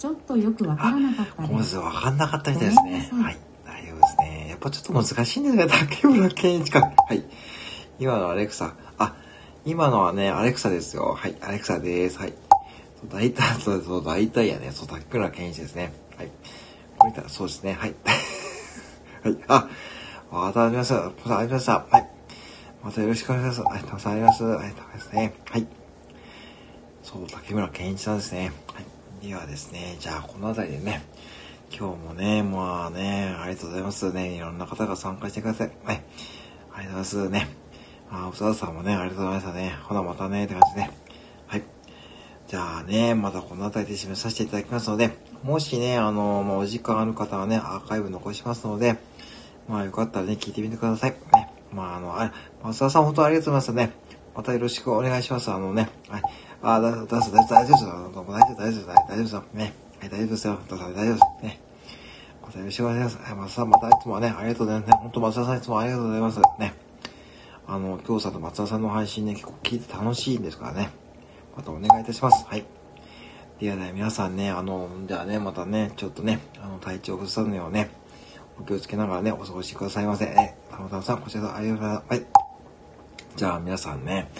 [0.00, 1.76] ちょっとよくわからなかったです。
[1.76, 3.22] わかんなかったみたいですね。
[3.22, 3.36] はいい。
[3.66, 4.46] 大丈夫ですね。
[4.48, 6.80] やっぱちょっと難しいんですが、 竹村健一か。
[6.80, 7.22] はい。
[7.98, 8.72] 今のアレクサ。
[8.96, 9.14] あ、
[9.66, 11.14] 今のはね、アレクサですよ。
[11.18, 11.36] はい。
[11.42, 12.18] アレクサです。
[12.18, 12.32] はい。
[13.10, 14.70] 大体、そうそう、大体やね。
[14.72, 15.92] そう、竹村健一ですね。
[16.16, 16.30] はい。
[16.96, 17.74] これたら、そうですね。
[17.74, 17.94] はい。
[19.22, 19.36] はい。
[19.48, 19.68] あ、
[20.32, 20.94] またありました。
[20.94, 21.84] またありました。
[21.90, 22.19] はい。
[22.82, 23.72] またよろしくお願いします。
[23.74, 23.82] はい。
[23.84, 24.42] たくさんあります。
[24.42, 24.72] はい。
[24.72, 25.34] たくさんですね。
[25.50, 25.66] はい。
[27.02, 28.52] そう、竹村健一さんですね。
[28.72, 29.26] はい。
[29.26, 31.02] ではですね、じゃあこの辺りでね、
[31.70, 34.34] 今日もね、まあね、ありがとうございますね。
[34.34, 35.72] いろんな方が参加してください。
[35.84, 36.02] はい。
[36.72, 37.48] ありがとうございますね。
[38.10, 39.76] あ、おささんもね、ありがとうございましたね。
[39.82, 40.90] ほな、またね、って感じでね。
[41.46, 41.62] はい。
[42.48, 45.10] じゃあね、またこの辺りで締めさせていただきますので、
[45.42, 48.96] もしね、あの、まあ、お時間ある方はね、アーカイブ残しますので、
[49.68, 51.14] まあ、よかったらね、聞いてみてください。
[51.72, 53.92] まあ、あの、あ、松田さん本当にありがとうございますね。
[54.34, 55.50] またよろしくお願いします。
[55.50, 56.22] あのね、はい。
[56.62, 57.84] あ、だ、だ、だ、大丈夫、大丈夫です。
[57.84, 59.44] あの大丈夫、大丈夫、大丈夫ですよ。
[59.54, 59.74] ね。
[60.00, 60.58] はい、大丈夫ですよ。
[60.68, 61.44] 大丈夫です。
[61.44, 61.60] ね。
[62.42, 63.30] またよろしくお願いします。
[63.30, 64.96] はい、松田さん、またいつもね、ありがとうございますね。
[65.00, 66.40] 本当松田さんいつもありがとうございます。
[66.58, 66.74] ね。
[67.66, 70.90] あの、京さんと松田さんの配信ね、結構聞いて楽しいんですからね。
[71.56, 72.46] またお願いいたします。
[72.46, 72.64] はい。
[73.60, 77.90] ではね、皆さんね、あの、じゃあね、またね、ちょっとね、あの、体調崩さぬようね、
[78.60, 80.26] お気をつけながらね、お過ごしくださいませ。
[80.26, 82.10] ね、たまたまさん、こちらありがとうございます。
[82.10, 82.26] はい。
[83.36, 84.30] じゃあ皆さんね、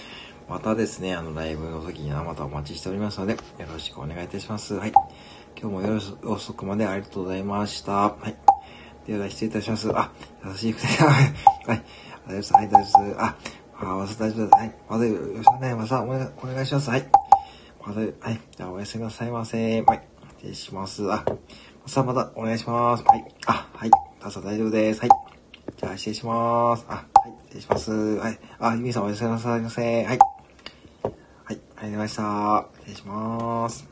[0.48, 3.38] またですね、あの、ライブの時にはまたお待ちしておりますので、よ
[3.72, 4.74] ろしくお願いいたします。
[4.74, 4.92] はい。
[5.58, 7.92] 今日も夜遅くまでありがとうございました。
[7.92, 8.36] はい。
[9.06, 9.90] では、失礼いたします。
[9.96, 10.12] あ、
[10.44, 11.34] 優しいくて、 はい。
[11.66, 11.84] はい。
[12.26, 12.52] 大丈夫です。
[12.52, 13.20] はい、大丈夫です。
[13.20, 13.36] あ、
[13.80, 14.54] あ、わさ大丈夫です。
[14.58, 14.74] はい。
[14.88, 16.90] またよろしくね、またお願お願いします。
[16.90, 17.08] はい。
[17.86, 18.40] また、はい。
[18.56, 19.82] じゃあ、おやすみなさいませ。
[19.82, 20.02] はい。
[20.38, 21.10] 失礼します。
[21.10, 21.24] あ、
[21.86, 23.04] さあ、またお願いします。
[23.06, 23.24] はい。
[23.46, 24.09] あ、はい。
[24.20, 25.00] たさ大丈夫です。
[25.00, 25.10] はい。
[25.78, 26.84] じゃあ、失礼します。
[26.88, 27.32] あ、はい。
[27.48, 27.90] 失礼します。
[27.90, 28.38] はい。
[28.58, 29.82] あ、ゆみさんおやすみなさいませ。
[29.82, 30.04] はい。
[30.04, 30.18] はい。
[31.44, 32.68] ありがとうございました。
[32.80, 33.89] 失礼します。